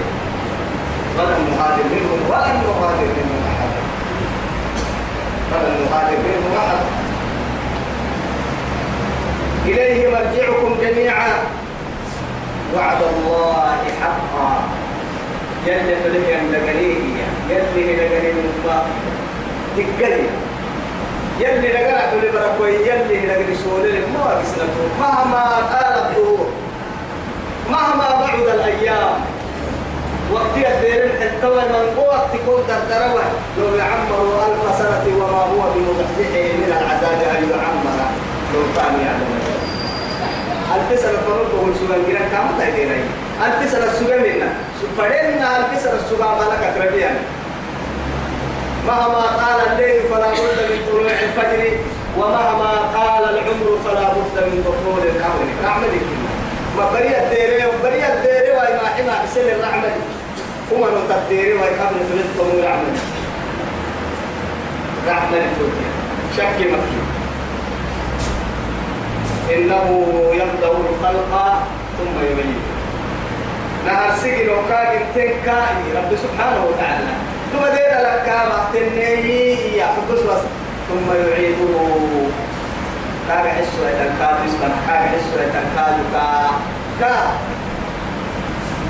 ولا 1.17 1.37
مغادر 1.39 1.83
منهم 1.91 2.19
ولا 2.29 2.53
مغادر 2.67 3.07
منهم 3.17 3.41
أحد 3.51 3.69
ولا 5.51 5.69
مغادر 5.79 6.17
منهم 6.17 6.57
أحد 6.57 6.77
إليه 9.65 10.07
مرجعكم 10.09 10.75
جميعا 10.81 11.33
وعد 12.75 12.97
الله 13.01 13.77
حقا 14.01 14.61
يلي 15.67 15.95
فلك 15.95 16.29
أن 16.39 16.51
لقليه 16.51 16.95
يلي 17.49 17.95
لقليه 17.95 18.33
من 18.33 18.53
تقلي 19.77 20.48
يلي 21.39 21.67
لقلع 21.71 22.11
تولي 22.11 22.31
بركوي 22.31 22.73
يلي 22.89 23.27
لقلي 23.27 23.55
سولي 23.63 23.99
ما 24.13 24.41
بسنته 24.41 24.83
مهما 24.99 25.43
قال 25.73 25.93
الظهور 26.03 26.47
مهما 27.69 28.07
بعد 28.21 28.39
الأيام 28.55 29.19
وقت 30.33 30.55
الدير 30.57 31.03
الحتوى 31.05 31.61
من 31.73 31.97
وقت 31.97 32.31
كنت 32.31 32.69
الدروة 32.69 33.23
لو 33.57 33.75
يعمر 33.75 34.21
ألف 34.47 34.77
سنة 34.77 35.05
وما 35.17 35.41
هو 35.51 35.61
بمزحزحه 35.73 36.45
من 36.61 36.73
العذاب 36.77 37.19
أن 37.37 37.43
يعمر. 37.49 37.97
لو 38.53 38.61
كان 38.75 38.93
يعلم. 39.05 39.39
ألف 40.75 40.99
سنة 40.99 41.19
فرق 41.27 41.61
ومن 41.61 41.73
سوغان 41.79 42.01
جيران 42.07 42.29
كام 42.31 42.47
تايديني 42.59 43.01
ألف 43.45 43.71
سنة 43.71 43.87
سوغان 43.99 44.21
منا. 44.21 44.49
فدينا 44.97 45.57
ألف 45.57 45.81
سنة 45.83 45.99
سوغان 46.09 46.37
مالك 46.37 46.73
تربيان 46.77 47.15
مهما 48.87 49.21
طال 49.39 49.59
الليل 49.71 50.01
فلا 50.11 50.27
بد 50.27 50.57
من 50.69 50.79
طلوع 50.91 51.11
الفجر 51.11 51.77
ومهما 52.17 52.71
طال 52.93 53.23
العمر 53.33 53.67
فلا 53.85 54.07
بد 54.15 54.35
من 54.47 54.63
دخول 54.67 55.03
الأمر. 55.07 55.47
رحمة 55.65 55.95
ما 56.77 56.91
بريا 56.91 57.23
الديري 57.23 57.65
وبريا 57.65 58.13
الديري 58.13 58.51
وما 58.51 58.87
حما 58.95 59.13
حسن 59.23 59.41
الرحمة. 59.41 59.91
وما 60.71 60.87
نوت 60.87 61.11
الديري 61.11 61.53
ويقابل 61.53 61.99
في 62.09 62.13
الطمور 62.13 62.63
رحمة 62.65 62.97
رحمة 65.07 65.41
شك 66.37 66.59
مكي 66.59 67.01
إنه 69.55 69.85
يبدأ 70.33 70.71
الخلق 70.71 71.33
ثم 71.97 72.25
يبين 72.31 72.55
نهر 73.85 74.15
سجن 74.21 74.49
وكاك 74.49 75.01
تنكا 75.15 75.57
رب 75.95 76.11
سبحانه 76.23 76.65
وتعالى. 76.65 77.13
ثم 77.51 77.63
دير 77.65 77.93
لك 78.01 78.29
تنهي 78.73 79.77
يا 79.77 79.85
حبس 79.85 80.19
بس 80.19 80.41
ثم 80.89 81.07
يعيده. 81.29 81.79
كاك 83.27 83.47
حسوا 83.47 83.89
يتنكاد 83.89 84.35
اسمنا 84.47 84.75
كاك 84.87 85.09
حسوا 85.09 85.41
يتنكاد 85.43 85.97
كا 86.13 86.49
كا 86.99 87.15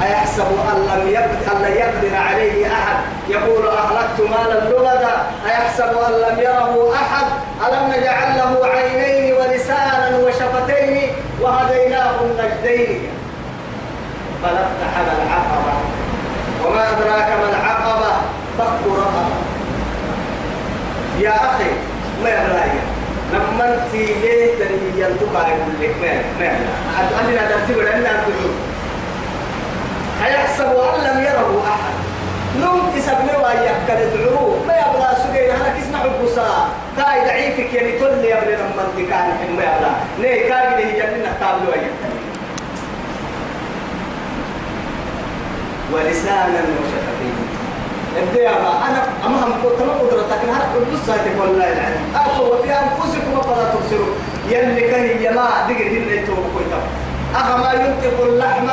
أيحسب 0.03 0.43
أن 0.43 0.77
لم 0.91 1.07
يقدر 1.09 1.67
أن 1.67 1.73
يقدر 1.73 2.17
عليه 2.17 2.67
أحد. 2.67 2.97
يقول 3.29 3.67
أهلكت 3.67 4.19
مالا 4.19 4.69
لبدا 4.69 5.15
أيحسب 5.45 5.97
أن 6.07 6.11
لم 6.11 6.39
يره 6.39 6.93
أحد. 6.95 7.25
ألم 7.67 7.87
نجعل 7.87 8.37
له 8.37 8.67
عينين 8.67 9.33
ولسانا 9.33 10.17
وشفتين 10.17 11.11
وهديناه 11.41 12.15
النجدين. 12.21 13.09
فلاقتحم 14.43 15.05
العقبة. 15.17 15.73
وما 16.65 16.89
أدراك 16.89 17.29
ما 17.41 17.49
العقبة؟ 17.49 18.38
فك 18.59 18.79
يا 21.19 21.35
أخي 21.35 21.69
ما 22.23 22.29
يبلاي 22.29 22.69
لما 23.33 23.73
انت 23.73 23.93
ليه 23.93 24.55
تنهي 24.59 25.01
ينتقى 25.01 25.49
يقول 25.49 25.73
لك 25.81 25.95
ما 26.01 26.13
ما 26.39 26.59
أدري 27.21 27.39
أنا 27.39 27.51
تبتبر 27.51 27.81
أن 27.81 28.05
أنتظر 28.05 28.51
أيحسب 30.25 30.65
أن 30.65 31.01
لم 31.03 31.23
يره 31.23 31.63
أحد. 31.67 31.93
نوم 32.61 32.91
تسبني 32.95 33.37
ويأكد 33.43 34.13
العروب 34.13 34.67
ما 34.67 34.73
يبغى 34.73 35.15
سجين. 35.15 35.49
أنا 35.51 35.75
كسمع 35.79 36.05
البصا 36.05 36.67
كاي 36.97 37.25
ضعيفك 37.25 37.73
يعني 37.73 37.91
تل 37.99 38.25
يا 38.25 38.37
ابن 38.37 38.51
لما 38.51 38.81
أنت 38.81 39.09
كان 39.09 39.55
ما 39.57 39.63
يبغى. 39.63 39.91
ليه؟ 40.19 40.49
كاي 40.49 40.67
اللي 40.67 40.85
هي 40.85 41.01
جنة 41.01 41.33
تابلو 41.39 41.71
ولسانا 45.93 46.61
وشفتين 46.61 47.48
ابدي 48.17 48.49
أنا 48.49 49.03
اما 49.25 49.37
هم 49.45 49.53
كنت 49.63 49.81
ما 49.87 49.93
قدرتك 49.93 50.41
نهار 50.47 50.67
البص 50.77 51.09
هاتك 51.09 51.41
والله 51.41 51.65
يعني 51.65 51.95
اخو 52.15 52.43
وفي 52.43 52.69
أنفسكم 52.69 53.41
فلا 53.41 53.63
تبصروا 53.73 54.13
يلي 54.49 54.81
كان 54.81 55.21
يا 55.23 55.31
ما 55.31 55.47
دقر 55.69 55.87
هنا 55.87 56.13
يتوب 56.13 56.37
كويتا 56.53 56.79
أخا 57.35 57.57
ما 57.57 57.73
ينطق 57.73 58.23
اللحم 58.23 58.67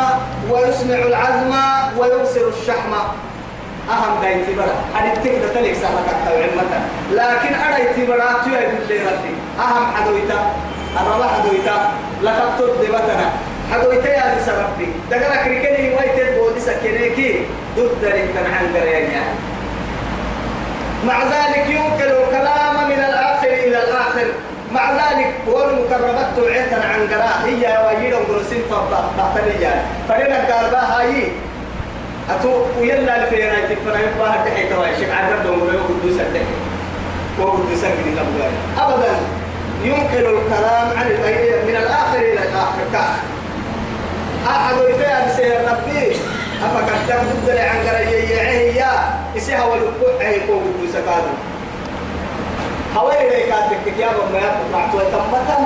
ويسمع 0.50 0.94
العزم 0.94 1.52
ويبصر 1.98 2.48
الشحم. 2.48 2.92
أهم 3.90 4.22
دا 4.22 4.28
يتبرا 4.28 4.74
هذه 4.94 5.14
تكدا 5.14 5.48
تلك 5.54 5.74
سهلك 5.74 6.08
التوعمة 6.16 6.72
لكن 7.12 7.54
أنا 7.54 7.78
يتبرا 7.78 8.28
تيا 8.44 8.60
بالله 8.68 9.10
ربي. 9.10 9.34
أهم 9.60 9.84
حدويتا. 9.96 10.40
الربا 11.00 11.26
حدويتا. 11.26 11.92
لقد 12.22 12.58
تدبتنا 12.58 13.30
حدويتا 13.72 14.08
يا 14.08 14.24
ربي. 14.48 14.88
دقنا 15.10 15.36
كريكني 15.44 15.94
ويتد 15.96 16.38
بودي 16.38 16.60
سكينيكي. 16.60 17.46
ضد 17.76 18.04
لنتن 18.04 18.46
عن 18.52 18.66
مع 21.06 21.22
ذلك 21.22 21.66
ينقل 21.68 22.10
الكلام 22.22 22.88
من 22.88 22.98
الآخر 23.08 23.48
إلى 23.48 23.78
الآخر. 23.84 24.26
مع 24.72 24.92
ذلك 24.92 25.34
هو 25.48 25.70
المكرمات 25.70 26.26
توعيتا 26.36 26.74
عن 26.74 27.08
قراء 27.12 27.42
هي 27.44 27.86
ويجينا 27.86 28.16
ونسين 28.16 28.62
فبطنية 28.70 29.84
فلنا 30.08 30.54
قاربا 30.54 30.78
هاي. 30.78 31.28
أتو 32.30 32.62
ويلا 32.80 33.24
الفينا 33.24 33.58
يتفنا 33.58 34.00
يبقى 34.00 34.70
تواي 34.70 34.96
شيخ 34.98 35.08
عدد 35.10 35.42
دون 35.42 35.60
ولو 35.62 35.78
قدوسا 35.78 36.24
تحي 36.34 36.44
وقدوسا 37.38 37.86
قد 37.86 38.06
الأبوال 38.06 38.52
أبدا 38.78 39.16
يمكن 39.84 40.36
الكلام 40.36 40.88
عن 40.98 41.06
من 41.66 41.76
الآخر 41.76 42.18
إلى 42.18 42.32
الآخر. 42.32 42.82
كأخر 42.92 43.22
أحد 44.46 44.74
يتيا 44.88 45.26
بسير 45.28 45.60
ربي. 45.70 46.16
أفكر 46.64 46.96
تبدل 47.08 47.58
عن 47.58 47.78
قرية 47.86 48.36
يعيه 48.36 48.90
إسيها 49.36 49.64
ولقوع 49.64 50.20
عيكو 50.20 50.52
قدوسا 50.52 50.98
قادم 50.98 51.36
هواي 52.96 53.28
لي 53.30 53.42
كاتك 53.50 53.98
يا 53.98 54.08
بما 54.08 54.38
يطلع 54.38 54.88
تو 54.92 54.98
تمتا 54.98 55.58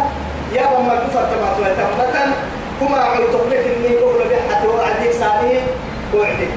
يا 0.52 0.62
بما 0.62 0.94
كفر 0.94 1.22
تما 1.22 1.54
تو 1.56 1.62
تمتا 1.62 2.32
كما 2.80 2.98
عم 2.98 3.18
تقلك 3.32 3.64
إني 3.76 3.96
بقول 3.96 4.18
بحث 4.30 4.66
وعديك 4.66 5.12
سامي 5.12 5.60
وعدي 6.14 6.48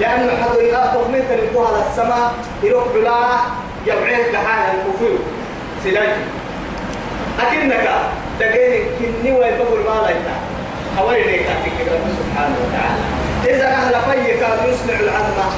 لأن 0.00 0.30
حد 0.42 0.56
إلى 0.56 0.90
تقنيت 0.94 1.24
لقوها 1.30 1.68
على 1.68 1.84
السماء 1.90 2.32
يروح 2.62 2.84
بلا 2.94 3.18
يبعيد 3.86 4.26
لحالة 4.32 4.72
الكفر. 4.72 5.18
سلاجي 5.84 6.22
أكنك 7.40 7.88
تجيني 8.40 8.84
كني 8.98 9.32
ويبقول 9.32 9.80
ما 9.80 10.02
لا 10.02 10.10
يتا 10.10 10.36
هواي 10.98 11.22
لي 11.22 11.36
كاتك 11.38 11.92
رب 11.92 12.06
سبحانه 12.18 12.56
وتعالى. 12.62 13.23
إذا 13.44 13.66
أهل 13.66 13.94
فيك 14.10 14.42
يسمع 14.68 15.00
العظمة. 15.00 15.48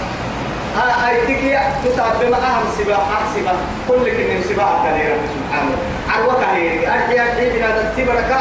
ها 0.76 1.08
أي 1.08 1.20
تكيا 1.20 1.60
تتعب 1.84 2.30
ما 2.30 2.36
أهم 2.36 2.64
سبا 2.78 2.94
أحسبا 2.94 3.52
كل 3.88 4.10
كن 4.10 4.42
سبا 4.48 4.62
أكثر 4.62 5.10
رب 5.10 5.24
سبحانه. 5.34 5.76
عروك 6.10 6.44
عليه 6.50 6.94
أرجع 6.94 7.22
أرجع 7.22 7.48
بنا 7.54 7.92
تتبرك 7.94 8.36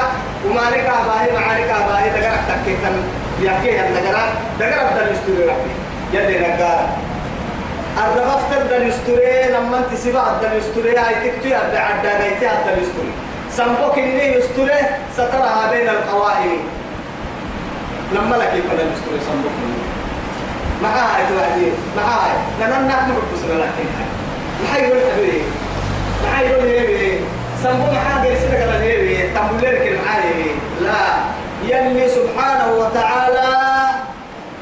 وما 0.46 0.62
لك 0.72 0.86
أباهي 1.00 1.32
معارك 1.40 1.70
أباهي 1.70 2.10
دقرك 2.10 2.40
تكيتا. 2.50 2.92
يحكيها 3.42 3.88
الدقرة 3.88 4.26
دقرة 4.60 4.90
بدل 4.90 5.12
يستوري 5.14 5.44
ربي. 5.50 5.74
يلي 6.14 6.40
نقار. 6.40 6.90
الرغفتر 7.98 8.62
دل 8.70 8.88
يستوري. 8.88 9.44
لما 9.54 9.78
انت 9.78 10.00
سبا 10.00 10.40
دل 10.42 10.58
يستوري. 10.58 10.90
أي 10.90 11.16
تكتي 11.30 11.58
أبدا 11.58 11.80
عدا 11.80 12.18
نيتي 12.20 12.48
دل 12.66 12.82
يستوري. 12.84 13.14
سنبوك 13.52 13.98
إني 13.98 14.36
يستوري 14.38 14.80
سترها 15.14 15.72
بين 15.72 15.90
القوائم. 15.90 16.60
لما 18.14 18.36
لك 18.36 18.54
يستوري 18.54 19.20
سنبوك 19.28 19.52
إني 19.64 19.84
معاي 20.84 21.24
توعدين 21.30 21.74
معاي 21.98 22.32
لأن 22.60 22.88
نحن 22.88 23.12
بقصنا 23.12 23.54
لكن 23.54 23.86
محي 24.64 24.82
يقول 24.84 25.00
حبيبي 25.16 25.42
محي 26.24 26.46
يقول 26.46 26.66
هيبي. 26.68 27.20
سنبو 27.64 27.86
معاه 27.92 28.26
قرسي 28.26 28.48
لك 28.48 28.62
الهيبي 28.70 29.18
تنبو 29.34 29.56
لك 29.66 29.88
المعاي 29.88 30.46
لا. 30.82 31.16
يلي 31.64 32.10
سبحانه 32.10 32.74
وتعالى 32.74 33.54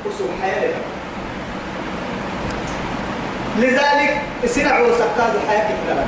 وسبحانه. 0.05 0.73
لذلك 3.59 4.21
سنع 4.45 4.79
وسقاد 4.79 5.33
حياتك 5.49 5.75
لك 5.89 6.05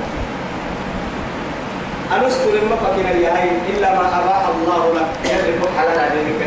أنستر 2.15 2.51
لما 2.51 2.75
فكنا 2.75 3.11
يهي 3.11 3.49
إلا 3.69 3.93
ما 3.95 4.19
أباح 4.19 4.43
الله 4.55 4.93
لك. 4.95 5.31
يلي 5.31 5.59
حلال 5.77 5.99
عليك 5.99 6.39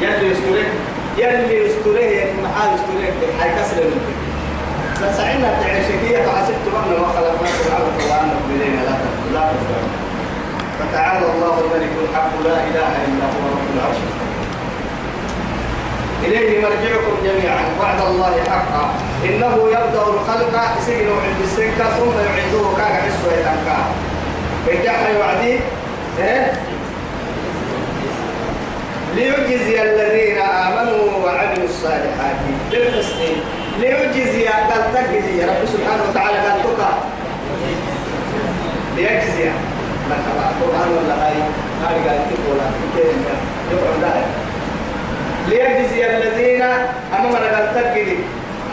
يلي 0.00 0.30
يسترك 0.30 0.70
يلي 1.18 1.66
يستريه 1.66 2.24
معاه 2.42 2.74
يستريه 2.74 3.12
حي 3.40 3.48
كسر 3.48 3.82
منك 3.84 4.16
بس 5.02 5.20
عندنا 5.20 5.50
تعيشكية 5.62 6.18
فحسبت 6.26 6.64
أن 6.66 7.00
ما 7.00 7.06
خلقناكم 7.08 7.74
عبثا 7.74 8.04
وأنكم 8.10 8.50
إلينا 8.56 8.80
لا 8.82 8.96
لا 9.34 9.40
تفعلون 9.40 9.90
فتعالى 10.80 11.26
الله 11.26 11.60
الملك 11.60 11.90
الحق 12.04 12.30
لا 12.44 12.54
إله 12.68 12.88
إلا 13.06 13.24
هو 13.24 13.46
رب 13.52 13.68
العرش. 13.76 13.96
إليه 16.24 16.62
مرجعكم 16.62 17.14
جميعا 17.24 17.64
وعد 17.80 18.00
الله 18.10 18.34
حقا. 18.50 18.90
إنه 19.24 19.56
يبدأ 19.68 20.02
الخلق 20.02 20.54
سجن 20.86 21.08
عند 21.24 21.40
السكة 21.44 21.84
ثم 21.98 22.12
يعيده 22.26 22.62
كان 22.76 22.92
عسوة 22.96 23.32
يتنكا 23.32 23.78
يرجع 24.66 25.08
يوعدي 25.08 25.58
إيه؟ 26.18 26.52
ليجزي 29.16 29.82
الذين 29.82 30.38
آمنوا 30.38 31.24
وعملوا 31.24 31.64
الصالحات. 31.64 32.36
بالقسط 32.70 33.16
ليجزي 33.80 34.46
قال 34.46 34.82
تجزي 34.94 35.44
رب 35.44 35.62
سبحانه 35.72 36.02
وتعالى 36.10 36.38
قال 36.38 36.62
تقع. 36.62 36.92
ليجزي 38.96 39.44
لك 40.10 40.24
القرآن 40.36 40.88
ولا 40.96 41.14
هاي. 41.26 41.38
هاي 41.82 42.08
قال 42.08 42.20
تقول 42.30 42.58
يقول 43.72 44.00
لا. 44.02 44.12
ليجزي 45.48 46.16
الذين 46.16 46.62
أمامنا 47.18 47.56
قال 47.56 47.74
تجزي 47.74 48.16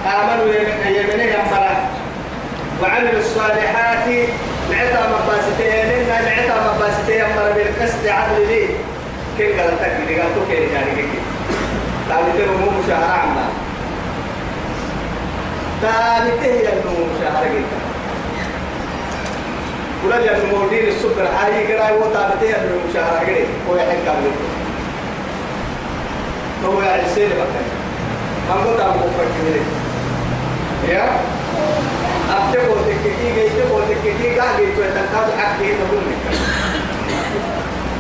آمنوا 0.06 0.54
يمنيه 0.88 1.34
ينبرا 1.34 1.76
وعملوا 2.82 3.20
الصالحات. 3.20 4.08
لعطا 4.72 5.04
مباستين 5.10 6.08
لعطا 6.08 6.76
مباستين 6.76 7.16
ينبرا 7.16 7.52
بالقسط 7.52 8.08
عدل 8.08 8.48
ليه 8.48 8.68
كيف 9.38 9.60
قال 9.60 9.80
تك 9.80 10.20
قال 10.20 10.36
تو 10.36 10.42
كيف 10.50 10.72
يعني 10.74 10.96
كيف 10.96 11.10
تعالي 12.10 12.46
مو 12.46 12.72
مشاهرة 12.84 13.06
عنا 13.06 13.46
تعالي 15.82 16.32
تهي 16.32 16.74
أنه 16.74 17.08
مشاهرة 17.18 17.48
جدا 17.48 17.84
ولا 20.06 20.20
يا 20.20 20.38
المولين 20.38 20.88
السكر 20.88 21.28
هاي 21.28 21.68
كرا 21.68 21.90
هو 21.90 22.14
تعالي 22.14 22.56
أنه 22.56 22.80
مشاهرة 22.90 23.24
جدا 23.24 23.48
هو 23.70 23.76
يحكي 23.76 24.10
قبل 24.10 24.32
هو 26.66 26.82
يعني 26.82 27.04
بكرة 27.26 27.64
ما 28.50 28.56
قلت 28.56 28.80
أنا 28.80 28.96
مفكر 28.96 29.84
يا 30.90 31.20
أبتكو 32.30 32.74
تكتي 32.74 33.34
جيت 33.36 33.52
تكو 33.52 33.80
تكتي 33.80 34.40
قال 34.40 34.58
جيت 34.58 34.78
وتنكاد 34.78 35.38
حكي 35.38 35.74
تقول 35.74 36.02
لك 36.08 36.38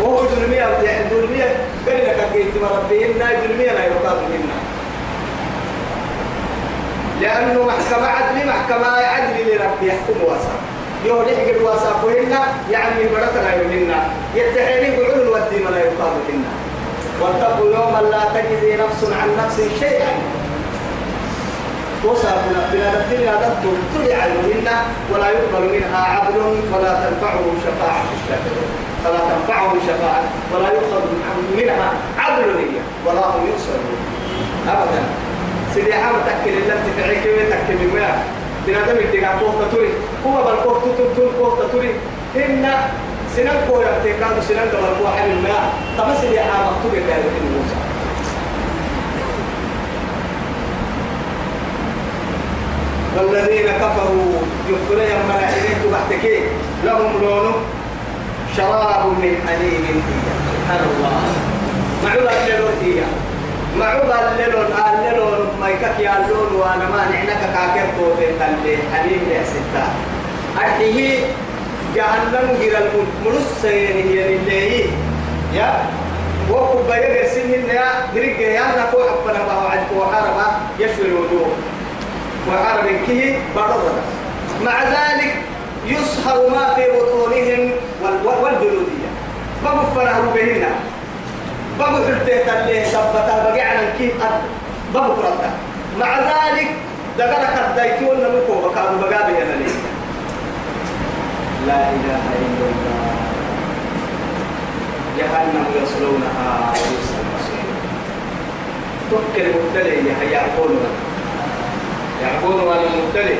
وهو 0.01 0.25
دلمية 0.25 0.65
دلمية 1.11 1.55
قال 1.87 1.97
لك 1.97 2.17
أجيت 2.31 2.53
مربيين 2.61 3.17
ناي 3.19 3.35
دلمية 3.47 3.71
لا 3.71 3.85
يقال 3.85 4.17
منا 4.31 4.57
لأنه 7.21 7.63
محكمة 7.63 8.07
عدل 8.07 8.47
محكمة 8.47 8.87
عدل 8.87 9.35
لربي 9.47 9.87
يحكم 9.87 10.23
واسع. 10.23 10.55
يوم 11.05 11.21
يحكي 11.21 11.63
واسع 11.63 11.91
كهنا 12.03 12.39
يعني 12.71 13.03
بركة 13.13 13.41
لا 13.41 13.61
يمنا 13.61 14.03
يتحيني 14.35 14.87
الودي 14.97 15.63
ما 15.63 15.69
لا 15.69 15.77
يقال 15.77 16.13
منا 16.29 16.51
واتقوا 17.21 17.65
يوما 17.65 18.01
لا 18.11 18.41
تجزي 18.41 18.75
نفس 18.75 19.03
عن 19.21 19.45
نفس 19.45 19.61
شيئا. 19.79 20.13
وصل 22.05 22.27
بنادتين 22.73 23.27
هذا 23.27 23.63
تدعى 23.95 24.29
منا 24.29 24.81
ولا 25.13 25.29
يقبل 25.29 25.73
منها 25.73 26.03
عدل 26.05 26.37
ولا 26.73 26.93
تنفعه 26.93 27.43
شفاعة 27.63 28.03
الشافعين. 28.15 28.82
فلا 29.03 29.19
تنفعه 29.19 29.73
شفاعة 29.87 30.23
ولا 30.53 30.67
يؤخذ 30.73 31.01
منها 31.57 31.91
عدل 32.17 32.43
هي 32.43 32.79
ولا 33.05 33.19
هم 33.19 33.47
ينصرون. 33.47 33.97
أبدا. 34.67 35.03
سيدي 35.73 35.93
حامل 35.93 36.19
تأكل 36.25 36.57
إلا 36.57 36.75
تفعي 36.75 37.15
كيف؟ 37.15 37.49
تأكل 37.49 37.73
من 37.73 37.91
ويا 37.93 38.23
بنادم 38.67 38.97
يدقى 38.99 39.39
كوه 39.39 39.53
تطوري 39.61 39.89
هو 40.27 40.55
تطور 40.55 41.31
كوه 41.39 41.59
تطوري 41.59 41.91
إن 42.35 42.71
سنان 43.35 43.55
كوه 43.69 43.81
يبتكاد 43.81 44.43
سنان 44.49 44.67
قبل 44.67 44.97
كوه 44.99 45.15
حل 45.15 45.31
الماء 45.31 45.73
طب 45.97 46.05
سيدي 46.21 46.39
حامل 46.39 46.75
تطوري 46.83 47.01
كاية 47.07 47.23
موسى؟ 47.23 47.75
والذين 53.17 53.65
كفروا 53.67 54.33
يكفرون 54.69 55.01
يوم 55.01 55.31
إليك 55.31 55.81
بحتكي 55.93 56.39
لهم 56.83 57.21
لون 57.21 57.53
شراب 58.57 59.05
من 59.05 59.33
حليم 59.47 60.03
سبحان 60.53 60.83
الله. 60.89 61.21
معوض 62.03 62.29
الليلون 62.41 62.75
هي 62.83 62.99
معوض 63.79 64.11
الليلون 64.31 64.65
الليلون 64.65 65.39
ما 65.61 65.69
يكك 65.69 65.99
يا 65.99 66.13
اللون 66.17 66.51
وأنا 66.61 66.85
ما 66.93 67.01
نعنك 67.11 67.41
كاكر 67.53 67.87
كوفين 67.99 68.33
تلي. 68.39 68.77
حليم 68.93 69.23
يا 69.31 69.43
ستا 69.43 69.85
أرحيه 70.57 71.19
جهنم 71.95 72.47
غير 72.59 72.77
المنسين 72.77 73.95
هي 74.07 74.35
لله 74.37 74.85
يا. 75.53 75.71
وكو 76.51 76.77
بيجر 76.89 77.27
سنين 77.35 77.65
يا 77.65 77.87
غريق 78.15 78.39
يا 78.39 78.65
نفوح 78.79 79.09
فنا 79.25 79.41
ما 79.47 79.55
وعد 79.63 79.83
وحاربا 79.97 80.47
يشوي 80.79 81.05
الوجوه. 81.05 81.47
وحارب 82.49 82.85
كيه 83.07 83.37
بردر 83.55 83.95
مع 84.65 84.83
ذلك 84.83 85.33
يصهر 85.87 86.49
ما 86.49 86.73
في 86.75 86.81
والجلودية 86.81 87.12
بابو 89.65 89.81
فرح 89.95 90.19
بهن 90.35 90.63
بابو 91.79 91.95
حلتة 92.05 92.59
اللي 92.59 92.85
سبتا 92.85 93.43
بقي 93.43 93.61
على 93.61 93.87
كيف 93.97 94.13
بابو 94.93 95.15
فرطة 95.15 95.49
مع 95.99 96.19
ذلك 96.19 96.67
دقنا 97.17 97.73
كدايتي 97.73 98.05
ولا 98.05 98.27
مكو 98.29 98.53
بكابو 98.69 98.97
بقابي 99.01 99.33
هنا 99.33 99.55
ليه 99.59 99.75
لا 101.67 101.89
إله 101.89 102.23
إلا 102.43 102.65
الله. 102.71 103.13
جهنم 105.17 105.65
يصلونها 105.83 106.69
وبئس 106.69 107.09
المصير. 107.21 107.67
تذكر 109.11 109.45
مبتلي 109.55 110.31
يعقولون 110.31 110.93
يعقولون 112.23 112.73
المبتلي. 112.77 113.35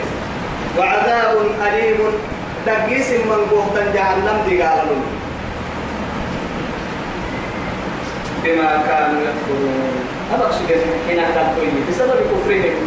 وعذاب 0.78 1.38
أليم. 1.67 1.99
دقيس 2.67 3.09
من 3.09 3.47
قوة 3.51 3.76
جهنم 3.93 4.38
دي 4.49 4.61
قالوا 4.61 5.01
بما 8.43 8.69
كانوا 8.87 9.21
يكفرون. 9.27 9.91
أبقى 10.33 10.51
سجن 10.53 10.81
حين 11.07 11.19
أهل 11.19 11.55
كوي 11.55 11.67
بسبب 11.89 12.19
كفرهم. 12.31 12.77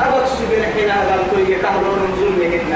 أبقى 0.00 0.26
سجن 0.26 0.62
حين 0.74 0.90
أهل 0.90 1.20
كوي 1.30 1.54
كهرون 1.62 2.00
ظلمهن 2.20 2.72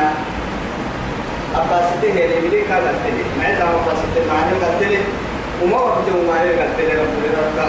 أباسته 1.55 2.25
اللي 2.25 2.49
بدي 2.49 2.61
كان 2.69 2.85
قتلي 2.89 3.25
ما 3.39 3.49
أباسته 3.49 4.21
ما 4.29 4.35
عندها 4.39 4.77
قتلي 4.77 4.99
وما 5.63 5.77
وقت 5.77 6.07
وما 6.15 6.35
عندها 6.41 6.67
قتلي 6.69 6.93
رب 7.01 7.15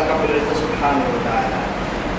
رب 0.09 0.47
سبحانه 0.63 1.05
وتعالى. 1.13 1.57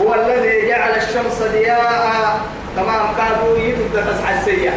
هو 0.01 0.15
الذي 0.15 0.69
جعل 0.69 0.91
الشمس 0.91 1.43
ضياء 1.53 2.41
تمام 2.77 3.07
كادوا 3.19 3.59
يدد 3.59 3.95
تسعى 4.09 4.39
السيئة. 4.39 4.73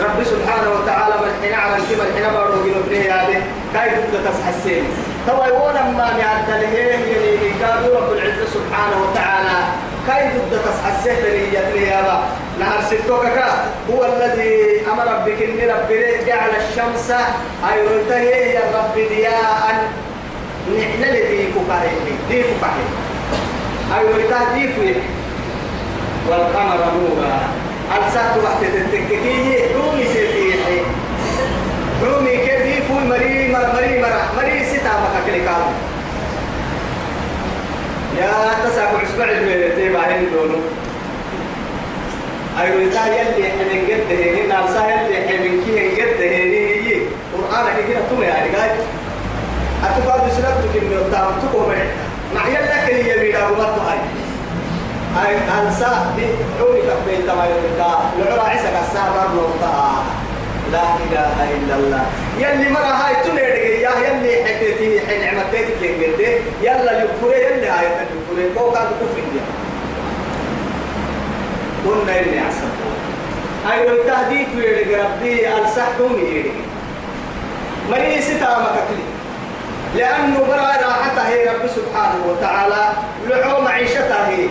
رب 0.00 0.24
سبحانه 0.24 0.70
وتعالى 0.70 1.14
من 1.22 1.32
حين 1.42 1.54
على 1.54 1.74
كما 1.74 2.04
الحين 2.08 2.32
بارو 2.32 2.64
جنو 2.64 2.82
بنيه 2.88 3.14
هذه 3.14 3.42
كاي 3.74 3.90
تسعى 4.12 4.50
السيئة؟ 4.58 4.82
يوانا 5.28 5.82
ما 5.82 6.12
نعد 6.18 6.50
له 6.62 6.78
يلي 6.78 7.50
كادوا 7.60 7.96
رب 8.00 8.12
العزة 8.12 8.46
سبحانه 8.54 8.96
وتعالى 9.10 9.58
كاي 10.06 10.28
ضد 10.28 10.60
السيئة 10.98 11.18
اللي 11.18 11.86
يا 11.86 12.20
نهر 12.60 12.80
ستوكك 12.90 13.42
هو 13.90 14.04
الذي 14.04 14.80
أمر 14.92 15.04
بك 15.26 15.42
إن 15.42 15.70
ربي 15.70 16.24
جعل 16.26 16.50
الشمس 16.50 17.10
أي 17.72 17.86
رتهي 17.86 18.54
يا 18.54 18.60
رب 18.74 18.94
ضياء. 18.94 19.88
نحن 20.78 21.02
اللي 21.04 21.20
ديفو 21.36 21.60
كاهي 21.68 21.90
ديفو 22.30 22.54
كاهي 22.60 22.86
أي 23.98 24.04
رتاه 24.24 24.54
ديفو 24.54 24.82
والقمر 26.28 26.78
نورا 26.94 27.38
الساعة 28.06 28.36
وقت 28.44 28.64
تتككيه 28.64 29.55
يا 38.18 38.30
تسابع 38.64 39.02
أسبوع 39.02 39.24
الميلتي 39.30 39.88
باهين 39.88 40.30
دونو 40.32 40.58
أيوة 42.60 42.82
يلي 43.06 43.50
حمين 43.50 43.84
قد 43.84 44.10
هيني 44.10 44.46
نالسا 44.46 44.86
يلي 44.86 45.28
حمين 45.28 45.64
كيه 45.64 46.02
قد 46.02 46.20
هيني 46.20 46.66
هي 46.66 47.00
قرآنك 47.34 47.76
كده 47.88 48.00
تومي 48.10 48.26
يعني 48.26 48.56
قاعد. 48.56 48.70
أتبقى 49.84 50.26
بسرعتك 50.26 50.76
إنه 50.82 51.00
تامتكو 51.12 51.66
معي 51.68 51.88
مع 52.34 52.48
يلك 52.48 52.90
اللي 52.90 53.10
يبينا 53.10 53.48
ومتو 53.48 53.80
هاي 53.80 53.98
أي 55.26 55.36
أنسى 55.36 55.84
بعوني 56.16 56.80
كبيت 56.80 57.30
ما 57.30 57.44
يلقى 57.46 57.98
لعرى 58.18 58.50
عيسى 58.50 58.64
كسار 58.68 59.28
نوتا 59.34 60.04
لا 60.72 60.82
إله 61.06 61.36
إلا 61.56 61.74
الله. 61.76 62.04
يلي 62.38 62.68
مرة 62.70 62.80
هاي 63.02 63.14
تنيرك 63.24 63.64
يا 63.86 63.90
يلي 64.06 64.44
حكيتي 64.44 65.00
حين 65.06 65.22
عمتيتك 65.28 65.82
ينقدي 65.82 66.26
يلا 66.62 66.92
يكفر 67.02 67.30
يلي 67.36 67.66
هاي 67.68 67.86
يكفر 67.86 68.58
كو 68.58 68.70
كان 68.72 68.82
كفر 69.00 69.22
قلنا 71.86 72.12
إني 72.20 72.38
عسل 72.40 72.68
أي 73.72 73.88
التهديف 73.92 74.48
يلي 74.54 74.94
ربي 75.02 75.48
ألسحكم 75.48 76.12
يلي 76.18 76.50
مريء 77.90 78.20
ستا 78.20 78.58
مكتلي 78.58 79.04
لأنه 79.96 80.38
برا 80.48 80.86
راحته 80.86 81.28
هي 81.28 81.48
رب 81.48 81.66
سبحانه 81.76 82.20
وتعالى 82.28 82.92
لعو 83.28 83.60
معيشته 83.60 84.28
هي. 84.28 84.46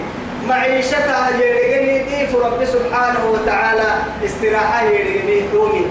معيشتها 0.48 1.30
يرغني 1.30 2.00
ديف 2.04 2.36
رب 2.36 2.66
سبحانه 2.66 3.26
وتعالى 3.32 3.96
استراحة 4.26 4.84
يرغني 4.84 5.42
دومي 5.54 5.86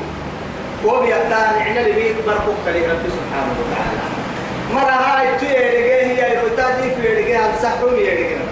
وبيقدان 0.84 1.54
عنا 1.66 1.80
لبيت 1.80 2.16
بركوك 2.26 2.64
لي 2.66 2.86
رب 2.86 3.04
سبحانه 3.16 3.54
وتعالى. 3.60 4.00
مرة 4.74 4.96
هاي 5.06 5.38
تو 5.38 5.46
يرغني 5.46 6.22
هي 6.22 6.34
يرغتا 6.34 6.80
ديف 6.80 6.98
يرغني 7.04 7.36
هل 7.36 7.52
سحرم 7.62 7.96
يرغني 7.96 8.44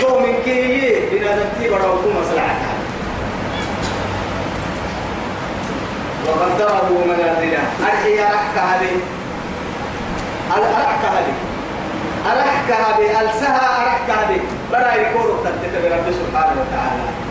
دومي 0.00 0.32
كي 0.44 0.94
بنادتي 1.12 1.68
براوكم 1.70 2.10
مصلحتها 2.20 2.74
وقدره 6.26 7.04
منازله 7.06 7.62
أرحي 7.82 8.24
أحكى 8.24 8.60
هذه. 8.60 8.96
أرحك 10.56 11.04
هذه؟ 11.04 11.34
أرحك 12.26 12.70
هذه. 12.70 13.20
ألسها 13.20 13.82
أرحك 13.82 14.10
هذه؟ 14.10 14.40
برا 14.72 14.94
يكون 14.94 15.28
تتت 15.44 15.74
برب 15.82 16.06
سبحانه 16.12 16.56
وتعالى. 16.60 17.27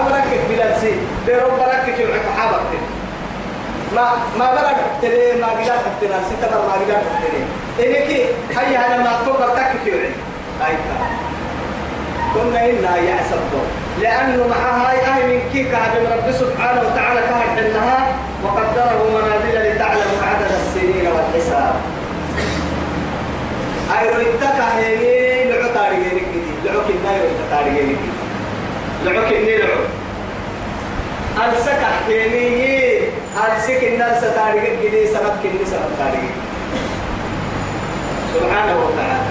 أمرك 0.00 0.40
بلاد 0.50 0.76
سي 0.80 0.92
برب 1.26 1.58
برك 1.58 1.94
كيف 1.96 2.10
حابك 2.38 2.60
ما 3.94 4.10
ما 4.38 4.54
برك 4.54 4.76
تري 5.02 5.40
ما 5.40 5.46
قدر 5.46 5.76
تري 6.00 6.08
ستة 6.30 6.50
ما 6.66 6.72
قدر 6.72 6.98
تري 7.22 7.42
إنك 7.86 8.10
هيا 8.58 8.86
أنا 8.86 8.96
ما 8.96 9.12
تقدر 9.26 9.48
تكفي 9.48 9.90
هاي 10.60 10.74
كنا 12.34 12.64
إنا 12.70 12.96
يعسبه 12.96 13.62
لأنه 14.00 14.46
مع 14.48 14.56
هاي 14.56 15.00
أهل 15.00 15.28
من 15.28 15.40
كيك 15.52 15.74
هذا 15.74 16.16
رب 16.16 16.32
سبحانه 16.32 16.80
وتعالى 16.80 17.20
كهر 17.20 17.46
حنها 17.56 18.06
وقدره 18.44 19.10
منازل 19.10 19.74
لتعلموا 19.74 20.22
عدد 20.22 20.50
السنين 20.60 21.06
والحساب. 21.06 21.74
أي 24.00 24.08
ريتك 24.16 24.58
هيني 24.76 25.52
لعو 25.52 25.74
تاريخي 25.74 26.22
لعو 26.64 26.80
كنا 26.80 27.16
يريد 27.16 27.38
تاريخي 27.50 27.96
لعو 29.04 29.24
كني 29.30 29.56
لعو 29.58 29.80
ألسك 31.44 31.82
هيني 32.08 32.98
ألسك 33.44 33.84
الناس 33.84 34.20
تاريخي 34.20 34.88
كدي 34.88 35.06
سنة 35.06 35.36
كني 35.42 35.64
سنة 35.66 35.88
تاريخي 35.98 36.34
سبحانه 38.34 38.76
وتعالى. 38.84 39.22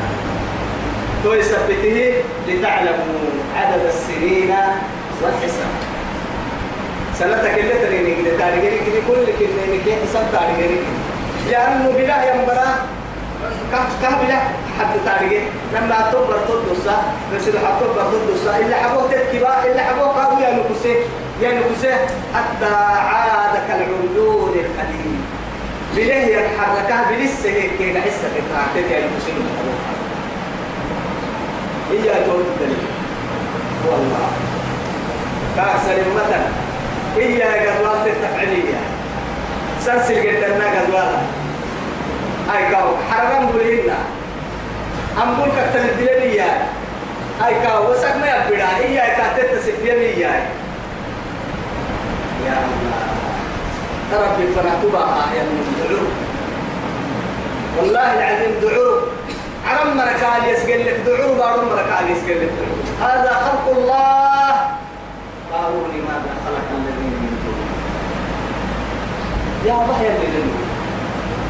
تو 1.23 1.33
يثبته 1.33 2.13
لتعلموا 2.47 3.19
عدد 3.55 3.85
السنين 3.85 4.55
والحساب. 5.21 5.73
سنتك 7.19 7.59
اللي 7.59 7.73
تريني 7.73 8.15
كده 8.23 8.37
تاريخي 8.37 8.77
كده 8.85 9.01
كل 9.07 9.25
كده 9.39 9.77
كده 9.85 9.95
حساب 10.03 10.25
تاريخي 10.31 10.79
لأنه 11.49 11.91
بلا 11.97 12.33
ينبرا 12.33 12.75
كه 14.01 14.09
بلا 14.21 14.39
حتى 14.79 14.99
تاريخ 15.05 15.43
لما 15.73 16.11
تبر 16.11 16.39
تدوسا 16.47 17.03
بس 17.35 17.47
إذا 17.47 17.59
تبر 17.79 18.11
تدوسا 18.11 18.57
إلا 18.57 18.75
حبوك 18.75 19.11
تكبا 19.11 19.63
إلا 19.63 19.83
حبوك 19.83 20.17
أبو 20.17 20.41
يا 20.41 20.51
نكسه 20.53 20.95
يا 21.41 21.49
نكسه 21.59 21.95
حتى 22.35 22.75
عاد 22.75 23.55
كالعيون 23.67 24.53
القديم. 24.55 25.25
بله 25.95 26.15
يتحركها 26.15 27.11
بلسه 27.11 27.49
هيك 27.49 27.71
كي 27.77 28.01
حسة 28.01 28.29
بتاعتك 28.33 28.91
يا 28.91 28.99
نكسه 29.05 29.33
هي 31.91 32.25
تقول 32.25 32.41
الدليل. 32.41 32.87
والله. 33.87 34.27
كأكثر 35.55 35.97
مثلا 36.15 36.45
هي 37.17 37.43
قدوات 37.43 38.07
التفعيلية 38.07 38.79
سلسل 39.79 40.19
قدرنا 40.19 40.65
قدوالا. 40.81 41.42
أي 42.57 42.71
كاو 42.71 42.89
حرام 43.11 43.45
بلينا 43.51 43.97
أمبول 45.23 45.49
كتن 45.49 45.85
الدليل 45.85 46.41
أي 47.45 47.53
كاو 47.63 47.91
وسك 47.91 48.15
ما 48.15 48.27
يبدا 48.27 48.77
هي 48.77 48.97
كاتت 48.97 49.55
تسفيا 49.55 49.93
لي 49.95 50.19
يا 50.21 50.47
الله 52.45 53.03
ربي 54.13 54.47
فنعتبها 54.47 55.25
يا 55.35 55.43
من 55.43 55.75
دعو 55.79 56.05
والله 57.77 58.13
العظيم 58.13 58.59
دعو 58.61 58.99
عرم 59.67 59.97
مركال 59.97 60.49
يسقل 60.53 60.85
لك 60.85 60.99
دعو 61.05 61.33
بارم 61.35 61.65
مركال 61.69 62.11
يسقل 62.11 62.41
لك 62.41 62.49
دعو 62.59 63.07
هذا 63.09 63.29
خلق 63.29 63.77
الله 63.77 64.51
قالوا 65.53 65.87
لماذا 65.87 66.31
خلق 66.45 66.67
الذين 66.77 67.13
من 67.23 67.33
دونه 67.43 67.69
يا 69.65 69.85
ضحية 69.87 70.09
اللي 70.09 70.62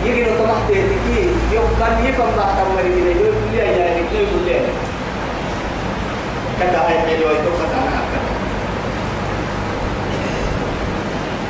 يجي 0.06 0.22
نطمحت 0.24 0.70
يتكي 0.70 1.30
يوم 1.54 1.70
كان 1.80 2.06
يفهم 2.06 2.32
بعد 2.38 2.58
أول 2.60 2.84
من 2.86 3.08
يقول 3.08 3.34
لي 3.51 3.58
يا 3.58 3.64
يعني 3.64 4.01
يقول 4.14 4.45
لي 4.45 4.60
كذا 6.60 6.80
هاي 6.88 6.99
حلوة 6.99 7.32
يتوقف 7.32 7.74
هكذا 7.76 8.24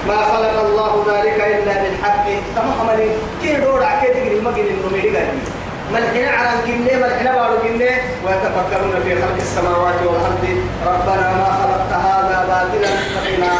ما 0.07 0.15
خلق 0.15 0.59
الله 0.65 1.03
ذلك 1.07 1.41
إلا 1.41 1.83
بالحق 1.83 2.25
تمام 2.55 2.97
لي 2.97 3.07
كي 3.41 3.61
دور 3.61 3.83
عكيد 3.83 4.15
يجري 4.15 4.41
ما 4.41 4.51
جري 4.51 4.69
إنه 4.69 5.17
قال 5.17 5.27
ملحنا 5.93 6.29
على 6.29 6.49
جنة 6.67 7.07
ملحنا 7.07 7.31
بارو 7.35 7.55
جنة 7.63 7.91
ويتفكرون 8.25 9.03
في 9.03 9.15
خلق 9.21 9.35
السماوات 9.37 9.95
والأرض 10.03 10.45
ربنا 10.85 11.31
ما 11.39 11.49
خلقت 11.59 11.93
هذا 11.93 12.45
باطلا 12.47 12.91
فقنا 13.13 13.51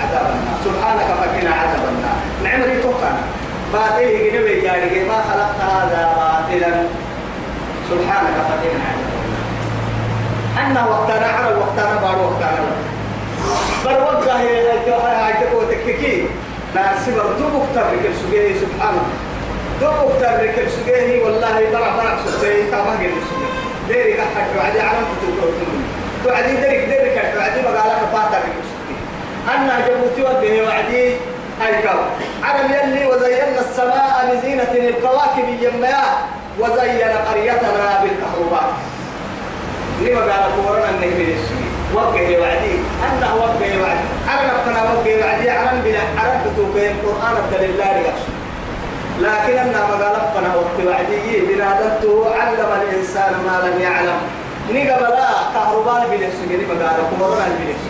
عذاب 0.00 0.26
النار 0.34 0.58
سبحانك 0.64 1.06
فقنا 1.20 1.54
عذاب 1.54 1.84
النار 1.88 2.18
نعم 2.44 2.60
لي 2.60 2.82
توقعنا 2.82 3.41
باطل 3.72 4.02
يجري 4.02 4.38
بيجاري. 4.44 5.04
ما 5.04 5.18
خلقت 5.28 5.60
هذا 5.60 6.02
باطلا 6.16 6.72
سبحانك 7.90 8.34
فقنا. 8.48 8.82
عذاب 8.88 9.12
النار 9.22 9.42
أن 10.58 10.88
وقتنا 10.88 11.26
على 11.26 11.56
وقتنا 11.56 12.00
بارو 12.02 12.24
وقتنا 12.24 12.92
بر 13.84 14.02
وقع 14.02 14.36
هي 14.36 14.70
هاي 14.88 15.32
تككي 15.70 16.26
ناس 16.74 17.08
بر 17.08 17.32
دوبك 17.38 17.66
ترك 17.74 18.10
سجيه 18.22 18.54
سبحانه 18.60 19.02
دوبك 19.80 20.12
ترك 20.20 20.68
سجيه 20.68 21.24
والله 21.24 21.70
برع 21.72 21.96
برع 21.96 22.18
سجيه 22.26 22.70
تابع 22.70 22.94
جل 22.94 23.10
سجيه 23.28 23.52
ديري 23.88 24.12
كحك 24.12 24.48
وعدي 24.58 24.80
علم 24.80 25.04
تقول 25.22 25.52
توعدي 26.24 26.56
ديرك 26.56 26.84
ديرك 26.88 27.32
توعدي 27.34 27.60
مقالة 27.62 28.06
فاتك 28.12 28.44
أنا 29.54 29.80
جبوتي 29.88 30.22
وده 30.22 30.64
وعدي 30.64 31.16
هاي 31.62 31.82
كاو 31.82 31.98
عرم 32.42 32.72
يلي 32.72 33.06
وزينا 33.06 33.60
السماء 33.60 34.14
بزينة 34.32 34.72
الكواكب 34.88 35.48
يميا 35.48 36.02
وزين 36.60 37.08
قريتنا 37.28 38.00
بالكهرباء. 38.02 38.72
لما 40.00 40.20
قال 40.20 40.66
قورنا 40.66 40.90
النهي 40.90 41.08
السجيه 41.08 41.72
وقه 41.94 42.40
وعدي 42.40 42.74
أنه 43.06 43.34
وقه 43.34 43.70
وعدي 43.82 44.06
أنا 44.32 44.52
نفتنا 44.52 44.82
وقه 44.82 45.20
وعدي 45.20 45.50
عرم 45.50 45.80
بلا 45.84 46.00
عرم 46.18 46.40
بتوقع 46.46 46.90
القرآن 46.90 47.36
الدليل 47.44 47.76
لا 47.76 47.84
لكن 49.20 49.58
أنا 49.58 49.86
مقال 49.86 50.16
فنا 50.34 50.54
وقت 50.56 50.86
وعدي 50.86 51.40
بنادته 51.40 52.34
علم 52.40 52.82
الإنسان 52.82 53.32
ما 53.46 53.68
لم 53.68 53.80
يعلم. 53.82 54.18
نقبلا 54.70 55.28
كهرباء 55.54 56.08
بلس 56.10 56.36
جري 56.50 56.66
مقال 56.66 57.20
قرآن 57.20 57.50
بلس 57.60 57.82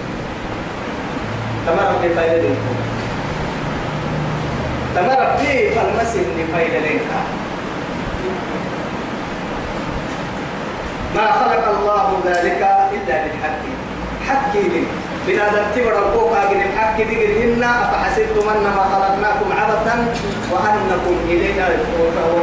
تمر 1.66 1.99
في 2.03 2.14
فايدة 2.14 2.49
تمر 4.97 5.36
في 5.38 5.70
فالمسل 5.70 6.24
لفايدة 6.38 6.78
لكم 6.78 7.24
ما 11.16 11.26
خلق 11.32 11.64
الله 11.78 12.20
ذلك 12.26 12.62
إلا 12.93 13.14
بالحق. 13.24 13.62
حكي 14.28 14.62
لي. 14.62 14.84
بنادم 15.26 15.64
تبر 15.76 15.99
القوق 15.99 16.36
أجل 16.36 16.57
الحق 16.57 16.97
دقرهن 16.97 17.62
أفحسبتم 17.62 18.49
أنما 18.49 18.82
خلقناكم 18.93 19.49
عبثا 19.61 19.97
وأنكم 20.53 21.16
إلينا 21.28 21.68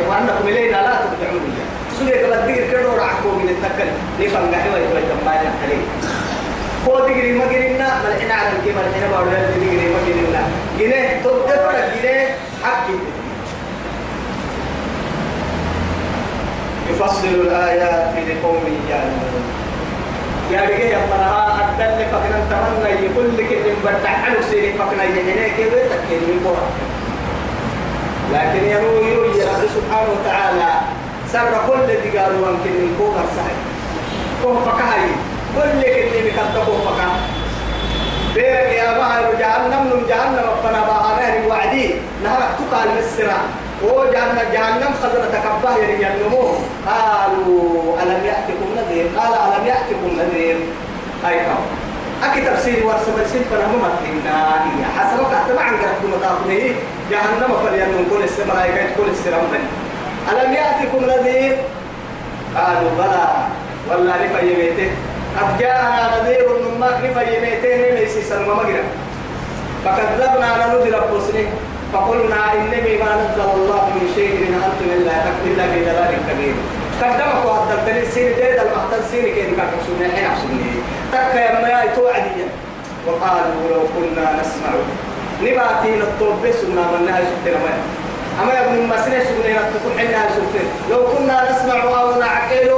وأنكم 0.10 0.48
إلينا 0.48 0.78
لا 0.78 0.94
ترجعون. 1.02 1.56
سوريا 2.00 2.26
قبل 2.26 2.36
دقر 2.48 2.72
كدو 2.72 2.92
رعكو 2.96 3.30
من 3.40 3.50
التكل 3.50 3.90
نفهم 4.20 4.46
قحوة 4.54 4.80
جمعنا 5.10 5.52
عليه. 5.64 5.84
هو 6.90 7.00
دقري 7.00 7.32
ما 7.32 7.44
قرنا 7.44 7.88
ملحنا 8.04 8.34
على 8.34 8.50
الكيما 8.60 8.82
ملحنا 8.88 9.08
بأولا 9.12 9.40
دقري 9.52 9.90
ما 9.94 10.00
قرنا 10.06 10.42
جنيه 10.80 11.22
تبتفر 11.24 11.74
جنيه 11.96 12.36
حكي 12.64 12.98
يفصل 16.90 17.28
الآيات 17.28 18.14
لقوم 18.30 18.64
يعلمون. 18.90 19.44
يا 20.52 20.62
رجال 20.62 20.82
يا 20.82 20.98
مرها 20.98 21.60
أدل 21.80 22.06
فكنا 22.12 22.40
تمنى. 22.50 23.06
يقول 23.06 23.38
لك 23.38 23.52
إن 23.54 23.76
بتحلو 23.86 24.42
سيري 24.50 24.74
فكنا 24.74 25.04
بتكين 25.04 26.22
من 26.28 26.40
بورا 26.44 26.66
لكن 28.34 28.66
ينو 28.68 28.92
يروي 29.10 29.44
رب 29.44 29.70
سبحانه 29.76 30.10
وتعالى 30.16 30.72
سر 31.34 31.52
كل 31.68 31.88
ذي 31.88 32.18
قالوا 32.18 32.48
يمكن 32.48 32.74
كوكر 32.98 33.26
صحيح 33.38 33.58
كوم 34.44 34.56
فكاي 34.66 35.10
كل 35.60 35.82
كل 35.84 36.24
بكتة 36.26 36.66
كوم 36.66 36.82
فكا 36.88 37.08
بيرك 38.36 38.72
يا 38.80 38.98
بحر 39.00 39.34
جهنم 39.40 39.84
نم 39.92 40.08
جهنم 40.10 40.48
فنا 40.64 40.82
بها 40.82 41.20
نهر 41.20 41.48
وعدي 41.50 41.96
نهرك 42.24 42.50
تقال 42.60 42.88
بالسرا 42.96 43.40
وجهنم 43.84 44.40
جهنم 44.54 44.92
خزنة 45.04 45.26
تكبه 45.34 45.76
يري 45.78 46.08
النمو 46.08 46.44
قالوا 46.88 47.96
ألم 48.04 48.26
يأتكم 48.26 48.68
نذير 48.78 49.06
قال 49.18 49.34
ألم 49.34 49.68
يأتكم 49.68 50.10
نذير 50.20 50.58
أي 51.28 51.40
كم 51.40 51.62
أكي 52.24 52.42
تفسير 52.42 52.86
ورسم 52.86 53.16
السين 53.26 53.44
فنهم 53.52 53.82
مكينا 53.86 54.64
هي 54.66 54.86
حسبك 55.00 55.32
أتبع 55.34 55.62
عن 55.62 55.74
قرب 55.76 56.04
مطاقنه 56.18 56.76
جهنم 57.12 57.52
فلينم 57.66 58.08
كل 58.10 58.24
السماء 58.24 58.92
كل 58.98 59.10
السلام 59.12 59.42
ألم 60.32 60.54
يأتكم 60.54 61.06
نذير 61.06 61.58
قالوا 62.56 62.92
بلى 62.98 63.28
والله 63.90 64.16
لفيميته 64.26 64.92
قد 65.38 65.58
جاءنا 65.60 66.04
نذير 66.16 66.48
من 66.50 66.80
ماك 66.80 66.98
لفيميته 67.04 68.00
ليس 68.00 68.30
سلم 68.30 68.50
مجرى. 68.58 68.84
فكذبنا 69.86 70.50
نذر 70.68 70.98
الرسل 70.98 71.38
فقلنا 71.94 72.54
إنني 72.54 72.98
ما 72.98 73.12
نزل 73.22 73.42
الله 73.42 73.84
من 73.96 74.06
شيء 74.16 74.34
إن 74.48 74.54
أنتم 74.54 74.88
إلا 74.98 75.12
إلا 75.48 75.64
في 75.72 75.80
ضلال 75.86 76.14
كبير. 76.30 76.56
قدمك 77.02 77.46
وهدلتني 77.46 78.02
السين 78.02 78.36
ديد 78.36 78.60
المحتل 78.66 79.04
سين 79.12 79.26
كيف 79.36 79.50
كان 79.58 79.68
حسوني 79.76 80.06
حين 80.16 80.30
حسوني 80.30 80.72
تك 81.12 81.36
يا 81.36 81.52
ما 81.62 81.94
توعدي 81.96 82.44
وقالوا 83.08 83.70
لو 83.70 83.82
كنا 83.96 84.26
نسمع. 84.42 84.72
نباتي 85.44 85.92
نطوب 86.00 86.44
سنة 86.62 86.82
من 86.92 87.08
سبتنا 87.08 87.60
ما 87.64 87.74
أما 88.44 88.54
يا 88.54 88.66
ابن 88.66 88.88
مسنة 88.88 89.24
سنة 89.24 89.52
نتكون 89.56 89.92
حين 89.98 90.12
نهاية 90.12 90.30
سبتنا 90.30 90.70
لو 90.92 91.08
كنا 91.08 91.52
نسمع 91.52 92.02
أو 92.02 92.20
نعقل 92.20 92.70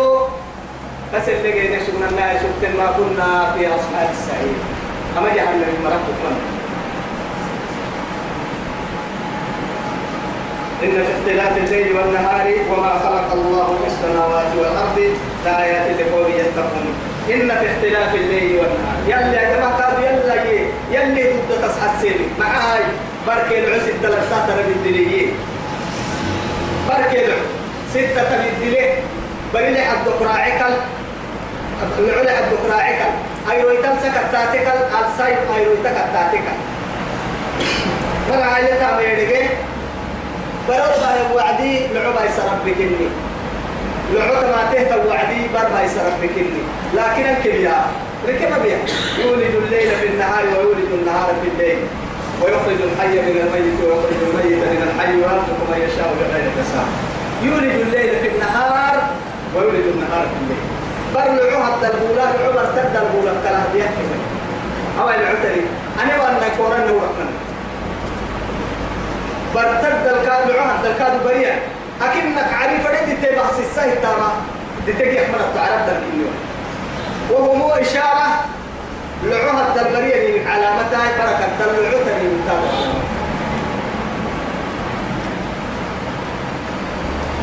بس 1.15 1.29
اللي 1.29 1.51
جينا 1.51 1.79
سنة 1.85 2.19
نهاية 2.19 2.39
سبتنا 2.39 2.75
ما 2.77 2.91
كنا 2.97 3.53
في 3.57 3.67
أصحاب 3.67 4.09
السعير 4.11 4.59
أما 5.17 5.35
جهنم 5.35 5.75
المرأة 5.79 5.99
إن 10.83 10.91
في 10.91 11.11
اختلاف 11.19 11.57
الليل 11.57 11.97
والنهار 11.97 12.53
وما 12.71 12.99
خلق 12.99 13.33
الله 13.33 13.77
في 13.81 13.87
السماوات 13.87 14.47
والأرض 14.57 15.15
لآيات 15.45 15.99
لقوم 15.99 16.31
يتقون. 16.31 16.93
إن 17.33 17.49
في 17.49 17.65
اختلاف 17.71 18.15
الليل 18.15 18.59
والنهار. 18.59 18.97
يلي 19.07 19.37
يا 19.37 19.55
جماعة 19.55 19.83
قالوا 19.83 20.09
يلا 20.09 20.43
يلي 20.91 21.23
تبدأ 21.23 21.67
تصحى 21.67 21.95
السيري 21.95 22.27
معاي. 22.39 22.81
بركي 23.27 23.59
العسل 23.59 23.93
ثلاثة 24.01 24.47
ترى 24.47 24.63
بالدليل 24.67 25.33
بركي 26.89 27.25
العسل 27.25 27.41
ستة 27.93 28.37
بالدليل 28.37 28.89
بريلي 29.53 29.81
حد 29.81 30.07
قراعك. 30.19 30.61
يولد 49.19 49.55
الليل 49.63 49.89
في 49.95 50.07
النهار 50.07 50.43
ويولد 50.43 50.91
النهار 50.99 51.33
في 51.43 51.47
الليل. 51.53 51.79
ويخرج 52.41 52.79
الحي 52.89 53.07
من 53.07 53.35
الميت 53.43 53.77
ويخرج 53.83 54.19
الميت 54.27 54.61
من 54.71 54.81
الحي 54.87 55.13
ويرزق 55.15 55.59
من 55.69 55.77
يشاء 55.87 56.09
بغير 56.19 56.51
حساب. 56.57 56.87
يولد 57.43 57.75
الليل 57.85 58.19
في 58.21 58.27
النهار 58.35 59.03
ويولد 59.55 59.85
النهار 59.93 60.25
في 60.31 60.37
الليل. 60.43 60.65
برلعوها 61.15 61.75
الدلبولة 61.75 62.23
العمر 62.23 62.65
تدلبولة 62.75 63.33
كلام 63.43 63.63
بيحكي. 63.73 64.05
أو 64.99 65.09
العتري 65.09 65.65
أنا 66.03 66.23
وأنا 66.23 66.47
كورن 66.57 66.91
وحنا 66.95 67.31
برتد 69.55 70.07
الكاد 70.07 70.49
لعوها 70.49 70.75
الكاد 70.85 71.23
بريع. 71.25 71.55
أكنك 72.01 72.53
عارف 72.53 72.87
أنت 72.87 73.25
تبحث 73.25 73.59
السهل 73.59 74.01
ترى. 74.01 74.31
تتجي 74.87 75.25
أحمد 75.25 75.39
تعرف 75.55 75.89
ذلك 75.89 76.03
اليوم 76.13 76.35
وهو 77.29 77.73
إشارة. 77.73 78.27
لعوها 79.23 79.73
من 79.75 80.47
علامتها 80.47 81.05
بركة. 81.17 81.47
تلعوتها 81.59 82.17
من 82.23 83.00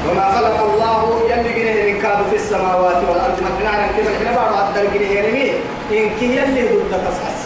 وما 0.09 0.33
خلق 0.33 0.57
الله 0.63 1.21
يلي 1.31 1.53
جنيه 1.53 1.93
من 1.93 2.01
في 2.31 2.37
السماوات 2.37 2.97
والأرض. 3.09 3.43
ما 3.43 3.51
كنا 3.59 3.71
عن 3.71 3.89
كذا 3.97 4.11
كنا 4.19 4.37
بعض 4.37 4.53
عبد 4.55 4.77
الجنيه 4.79 5.21
يرمي 5.21 5.51
إن 5.93 6.11
كي 6.19 6.37
يلي 6.37 6.63
ضد 6.63 6.93
تصحص 7.07 7.41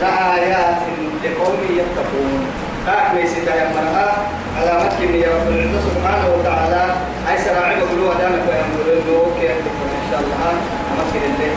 لآيات 0.00 0.82
لقوم 1.24 1.58
يتقون. 1.70 2.46
كاك 2.86 3.14
ميسي 3.14 3.40
يا 3.46 3.72
مرأة 3.76 4.12
على 4.58 4.72
مكن 4.84 5.14
يا 5.14 5.28
رب 5.28 5.48
العزة 5.48 5.80
سبحانه 5.88 6.26
وتعالى. 6.34 6.84
أي 7.30 7.38
سراعي 7.38 7.76
بقولوا 7.76 8.14
دامك 8.14 8.42
ويقولوا 8.48 8.94
إنه 9.02 9.40
كيف 9.40 9.50
إن 9.50 10.10
شاء 10.10 10.20
الله. 10.20 10.52
أمكن 11.00 11.20
الليل 11.34 11.54